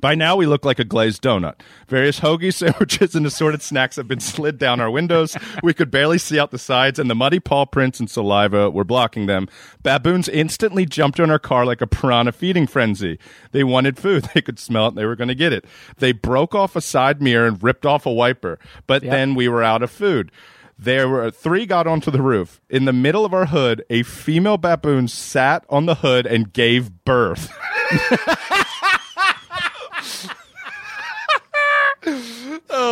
By 0.00 0.14
now, 0.14 0.36
we 0.36 0.46
look 0.46 0.64
like 0.64 0.78
a 0.78 0.84
glazed 0.84 1.22
donut. 1.22 1.60
Various 1.88 2.20
hoagie 2.20 2.54
sandwiches 2.54 3.14
and 3.14 3.26
assorted 3.26 3.62
snacks 3.62 3.96
have 3.96 4.08
been 4.08 4.20
slid 4.20 4.58
down 4.58 4.80
our 4.80 4.90
windows. 4.90 5.36
We 5.62 5.74
could 5.74 5.90
barely 5.90 6.18
see 6.18 6.38
out 6.38 6.50
the 6.50 6.58
sides, 6.58 6.98
and 6.98 7.10
the 7.10 7.14
muddy 7.14 7.40
paw 7.40 7.66
prints 7.66 7.98
and 8.00 8.10
saliva 8.10 8.70
were 8.70 8.84
blocking 8.84 9.26
them. 9.26 9.48
Baboons 9.82 10.28
instantly 10.28 10.86
jumped 10.86 11.20
on 11.20 11.30
our 11.30 11.38
car 11.38 11.64
like 11.64 11.80
a 11.80 11.86
piranha 11.86 12.32
feeding 12.32 12.66
frenzy. 12.66 13.18
They 13.52 13.64
wanted 13.64 13.98
food. 13.98 14.28
They 14.38 14.42
could 14.42 14.58
smell 14.58 14.88
it. 14.88 14.94
They 14.94 15.06
were 15.06 15.16
going 15.16 15.28
to 15.28 15.34
get 15.34 15.52
it. 15.52 15.64
They 15.96 16.12
broke 16.12 16.54
off 16.54 16.76
a 16.76 16.80
side 16.80 17.20
mirror 17.20 17.46
and 17.46 17.60
ripped 17.60 17.86
off 17.86 18.06
a 18.06 18.12
wiper. 18.12 18.58
But 18.86 19.02
then 19.02 19.34
we 19.34 19.48
were 19.48 19.64
out 19.64 19.82
of 19.82 19.90
food. 19.90 20.30
There 20.78 21.08
were 21.08 21.30
three 21.30 21.66
got 21.66 21.88
onto 21.88 22.12
the 22.12 22.22
roof. 22.22 22.60
In 22.70 22.84
the 22.84 22.92
middle 22.92 23.24
of 23.24 23.34
our 23.34 23.46
hood, 23.46 23.84
a 23.90 24.04
female 24.04 24.58
baboon 24.58 25.08
sat 25.08 25.64
on 25.68 25.86
the 25.86 25.96
hood 25.96 26.24
and 26.24 26.52
gave 26.52 27.04
birth. 27.04 27.52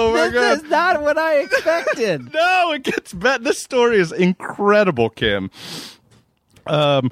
oh 0.06 0.12
my 0.14 0.32
god. 0.32 0.56
This 0.58 0.62
is 0.64 0.70
not 0.70 1.02
what 1.02 1.18
I 1.18 1.38
expected. 1.40 2.32
No, 2.36 2.72
it 2.72 2.82
gets 2.82 3.12
better. 3.12 3.44
This 3.44 3.58
story 3.58 3.98
is 3.98 4.12
incredible, 4.12 5.10
Kim. 5.10 5.50
Um, 6.66 7.10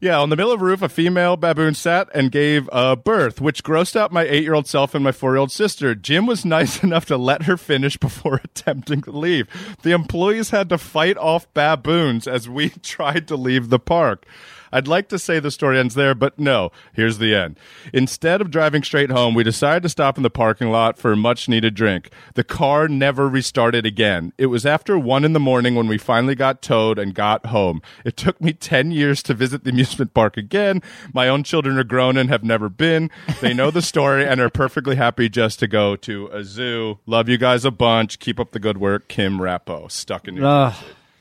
yeah, 0.00 0.18
on 0.18 0.30
the 0.30 0.36
middle 0.36 0.52
of 0.52 0.60
the 0.60 0.64
roof, 0.64 0.80
a 0.80 0.88
female 0.88 1.36
baboon 1.36 1.74
sat 1.74 2.08
and 2.14 2.32
gave 2.32 2.68
uh, 2.72 2.96
birth, 2.96 3.40
which 3.40 3.62
grossed 3.62 3.96
out 3.96 4.12
my 4.12 4.22
eight 4.22 4.42
year 4.42 4.54
old 4.54 4.66
self 4.66 4.94
and 4.94 5.04
my 5.04 5.12
four 5.12 5.32
year 5.32 5.38
old 5.38 5.52
sister. 5.52 5.94
Jim 5.94 6.26
was 6.26 6.44
nice 6.44 6.82
enough 6.82 7.04
to 7.06 7.16
let 7.18 7.42
her 7.42 7.56
finish 7.56 7.96
before 7.96 8.36
attempting 8.44 9.02
to 9.02 9.10
leave. 9.10 9.46
The 9.82 9.92
employees 9.92 10.50
had 10.50 10.68
to 10.70 10.78
fight 10.78 11.18
off 11.18 11.52
baboons 11.52 12.26
as 12.26 12.48
we 12.48 12.70
tried 12.82 13.28
to 13.28 13.36
leave 13.36 13.68
the 13.68 13.78
park. 13.78 14.24
I'd 14.72 14.88
like 14.88 15.08
to 15.08 15.18
say 15.18 15.40
the 15.40 15.50
story 15.50 15.78
ends 15.78 15.94
there, 15.94 16.14
but 16.14 16.38
no. 16.38 16.70
Here's 16.92 17.18
the 17.18 17.34
end. 17.34 17.58
Instead 17.92 18.40
of 18.40 18.50
driving 18.50 18.82
straight 18.82 19.10
home, 19.10 19.34
we 19.34 19.44
decided 19.44 19.82
to 19.82 19.88
stop 19.88 20.16
in 20.16 20.22
the 20.22 20.30
parking 20.30 20.70
lot 20.70 20.98
for 20.98 21.12
a 21.12 21.16
much 21.16 21.48
needed 21.48 21.74
drink. 21.74 22.10
The 22.34 22.44
car 22.44 22.88
never 22.88 23.28
restarted 23.28 23.86
again. 23.86 24.32
It 24.38 24.46
was 24.46 24.64
after 24.64 24.98
one 24.98 25.24
in 25.24 25.32
the 25.32 25.40
morning 25.40 25.74
when 25.74 25.88
we 25.88 25.98
finally 25.98 26.34
got 26.34 26.62
towed 26.62 26.98
and 26.98 27.14
got 27.14 27.46
home. 27.46 27.82
It 28.04 28.16
took 28.16 28.40
me 28.40 28.52
10 28.52 28.90
years 28.90 29.22
to 29.24 29.34
visit 29.34 29.64
the 29.64 29.70
amusement 29.70 30.14
park 30.14 30.36
again. 30.36 30.82
My 31.12 31.28
own 31.28 31.42
children 31.42 31.78
are 31.78 31.84
grown 31.84 32.16
and 32.16 32.28
have 32.28 32.44
never 32.44 32.68
been. 32.68 33.10
They 33.40 33.54
know 33.54 33.70
the 33.70 33.82
story 33.82 34.26
and 34.26 34.40
are 34.40 34.50
perfectly 34.50 34.96
happy 34.96 35.28
just 35.28 35.58
to 35.60 35.66
go 35.66 35.96
to 35.96 36.28
a 36.28 36.44
zoo. 36.44 36.98
Love 37.06 37.28
you 37.28 37.38
guys 37.38 37.64
a 37.64 37.70
bunch. 37.70 38.18
Keep 38.18 38.38
up 38.38 38.52
the 38.52 38.58
good 38.58 38.78
work. 38.78 39.08
Kim 39.08 39.38
Rappo, 39.38 39.90
stuck 39.90 40.28
in 40.28 40.36
New 40.36 40.44
Ugh. 40.44 40.74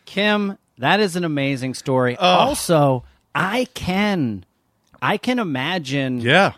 Kim, 0.06 0.58
that 0.78 1.00
is 1.00 1.16
an 1.16 1.24
amazing 1.24 1.74
story. 1.74 2.16
Also, 2.18 3.04
I 3.40 3.66
can 3.74 4.46
I 5.02 5.18
can 5.18 5.40
imagine 5.40 6.20
Yeah. 6.22 6.54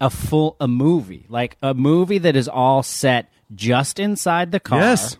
a 0.00 0.10
full 0.10 0.56
a 0.60 0.68
movie. 0.68 1.24
Like 1.28 1.56
a 1.62 1.74
movie 1.74 2.18
that 2.18 2.36
is 2.36 2.48
all 2.48 2.82
set 2.82 3.30
just 3.54 3.98
inside 3.98 4.52
the 4.52 4.60
car. 4.60 4.80
Yes. 4.80 5.16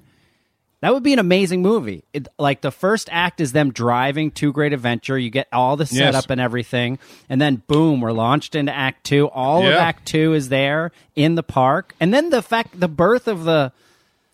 That 0.80 0.94
would 0.94 1.02
be 1.02 1.12
an 1.12 1.18
amazing 1.18 1.60
movie. 1.60 2.04
It, 2.12 2.28
like 2.38 2.60
the 2.60 2.70
first 2.70 3.08
act 3.10 3.40
is 3.40 3.50
them 3.50 3.72
driving 3.72 4.30
to 4.32 4.52
Great 4.52 4.72
Adventure. 4.72 5.18
You 5.18 5.28
get 5.28 5.48
all 5.52 5.76
the 5.76 5.86
setup 5.86 6.12
Yes. 6.14 6.26
and 6.28 6.40
everything, 6.40 7.00
and 7.28 7.40
then 7.40 7.62
boom, 7.66 8.00
we're 8.00 8.12
launched 8.12 8.54
into 8.54 8.72
Act 8.72 9.02
Two. 9.02 9.28
All 9.30 9.66
of 9.66 9.72
Act 9.74 10.06
Two 10.06 10.34
is 10.34 10.50
there 10.50 10.92
in 11.16 11.34
the 11.34 11.42
park, 11.42 11.96
and 11.98 12.14
then 12.14 12.30
the 12.30 12.42
fact 12.42 12.78
the 12.78 12.86
birth 12.86 13.26
of 13.26 13.42
the 13.42 13.72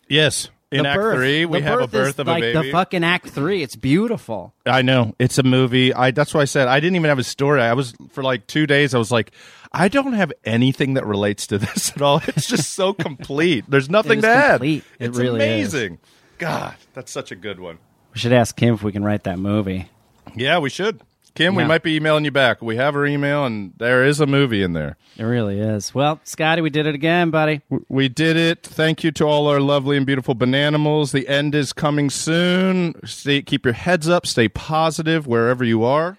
Yes. 0.07 0.51
In 0.75 0.83
the 0.85 0.89
Act 0.91 0.99
birth, 1.01 1.17
Three, 1.17 1.45
we 1.47 1.61
the 1.61 1.65
have 1.67 1.81
a 1.81 1.87
birth 1.89 2.09
is 2.15 2.19
of 2.19 2.27
like 2.27 2.43
a 2.43 2.53
baby. 2.53 2.67
the 2.69 2.73
fucking 2.73 3.05
Act 3.05 3.29
Three. 3.29 3.63
It's 3.63 3.77
beautiful. 3.77 4.55
I 4.67 4.83
know 4.83 5.15
it's 5.19 5.39
a 5.39 5.43
movie. 5.43 5.93
I 5.95 6.11
that's 6.11 6.35
why 6.35 6.41
I 6.43 6.45
said 6.47 6.69
I 6.69 6.81
didn't 6.81 6.97
even 6.97 7.09
have 7.09 7.19
a 7.19 7.25
story. 7.25 7.61
I 7.63 7.73
was 7.75 7.95
for 8.11 8.23
like 8.23 8.47
two 8.47 8.67
days. 8.67 8.95
I 8.95 8.99
was 8.99 9.11
like, 9.11 9.33
I 9.73 9.89
don't 9.89 10.13
have 10.15 10.33
anything 10.45 10.95
that 10.95 11.07
relates 11.07 11.47
to 11.49 11.59
this 11.65 11.91
at 11.95 12.03
all. 12.03 12.21
It's 12.29 12.47
just 12.47 12.75
so 12.75 12.93
complete. 12.95 13.65
There's 13.69 13.89
nothing 13.91 14.19
is 14.19 14.25
to 14.25 14.29
add. 14.31 14.51
complete. 14.55 14.85
It 14.99 15.09
it's 15.11 15.19
really 15.19 15.41
is. 15.45 15.75
amazing. 15.75 15.99
God, 16.39 16.75
that's 16.95 17.13
such 17.13 17.31
a 17.31 17.37
good 17.37 17.61
one. 17.61 17.79
We 18.13 18.21
should 18.21 18.33
ask 18.33 18.57
Kim 18.57 18.75
if 18.75 18.83
we 18.83 18.93
can 18.93 19.05
write 19.05 19.25
that 19.25 19.39
movie. 19.39 19.89
Yeah, 20.37 20.59
we 20.59 20.71
should. 20.71 21.01
Kim, 21.35 21.57
we 21.57 21.65
might 21.65 21.83
be 21.83 21.97
emailing 21.97 22.25
you 22.25 22.31
back. 22.31 22.63
We 22.63 22.77
have 22.77 22.95
her 22.95 23.05
email, 23.05 23.45
and 23.45 23.73
there 23.79 24.05
is 24.05 24.21
a 24.21 24.27
movie 24.27 24.63
in 24.63 24.73
there. 24.73 24.97
It 25.17 25.25
really 25.25 25.59
is. 25.59 25.93
Well, 25.93 26.21
Scotty, 26.23 26.63
we 26.63 26.71
did 26.71 26.87
it 26.87 26.95
again, 26.95 27.31
buddy. 27.31 27.61
We 27.89 28.09
did 28.09 28.37
it. 28.37 28.63
Thank 28.63 29.03
you 29.03 29.11
to 29.13 29.25
all 29.25 29.49
our 29.49 29.61
lovely 29.61 29.97
and 29.97 30.07
beautiful 30.07 30.37
bananimals. 30.37 31.11
The 31.11 31.27
end 31.27 31.57
is 31.57 31.73
coming 31.73 32.09
soon. 32.09 32.95
Stay, 33.05 33.43
keep 33.43 33.65
your 33.65 33.75
heads 33.75 34.09
up. 34.09 34.27
Stay 34.27 34.49
positive 34.49 35.27
wherever 35.27 35.65
you 35.65 35.83
are. 35.83 36.19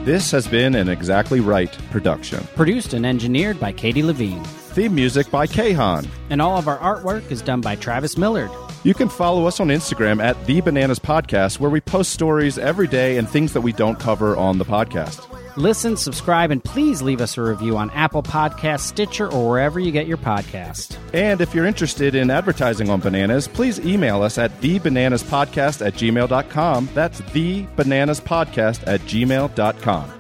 This 0.10 0.32
has 0.32 0.48
been 0.48 0.74
an 0.74 0.90
Exactly 0.90 1.40
Right 1.40 1.72
production. 1.92 2.44
Produced 2.56 2.96
and 2.96 3.06
engineered 3.06 3.60
by 3.60 3.72
Katie 3.72 4.02
Levine. 4.02 4.44
Theme 4.44 4.96
music 4.96 5.30
by 5.30 5.46
Kahan. 5.46 6.08
And 6.32 6.42
all 6.42 6.58
of 6.58 6.68
our 6.68 6.80
artwork 6.80 7.30
is 7.30 7.44
done 7.44 7.62
by 7.62 7.76
Travis 7.76 8.18
Millard. 8.18 8.50
You 8.84 8.96
can 8.96 9.08
follow 9.08 9.46
us 9.46 9.60
on 9.60 9.68
Instagram 9.68 10.20
at 10.20 10.48
The 10.48 10.62
Bananas 10.62 10.98
Podcast, 10.98 11.60
where 11.60 11.70
we 11.70 11.80
post 11.80 12.12
stories 12.12 12.58
every 12.58 12.88
day 12.88 13.18
and 13.18 13.30
things 13.30 13.54
that 13.54 13.62
we 13.62 13.72
don't 13.72 14.00
cover 14.00 14.36
on 14.36 14.58
the 14.58 14.66
podcast. 14.66 15.28
Listen, 15.60 15.98
subscribe, 15.98 16.52
and 16.52 16.64
please 16.64 17.02
leave 17.02 17.20
us 17.20 17.38
a 17.38 17.42
review 17.42 17.76
on 17.76 17.90
Apple 17.90 18.24
Podcasts, 18.24 18.80
Stitcher, 18.80 19.30
or 19.30 19.50
wherever 19.50 19.78
you 19.78 19.92
get 19.92 20.08
your 20.08 20.16
podcast. 20.16 20.96
And 21.14 21.42
if 21.42 21.54
you're 21.54 21.66
interested 21.66 22.16
in 22.16 22.32
advertising 22.32 22.90
on 22.90 23.02
Bananas, 23.02 23.50
please 23.50 23.78
email 23.80 24.24
us 24.24 24.38
at 24.38 24.58
thebananaspodcast 24.62 25.86
at 25.86 25.96
gmail.com. 25.96 26.90
That's 26.94 27.20
thebananaspodcast 27.20 28.88
at 28.88 29.02
gmail.com. 29.02 30.19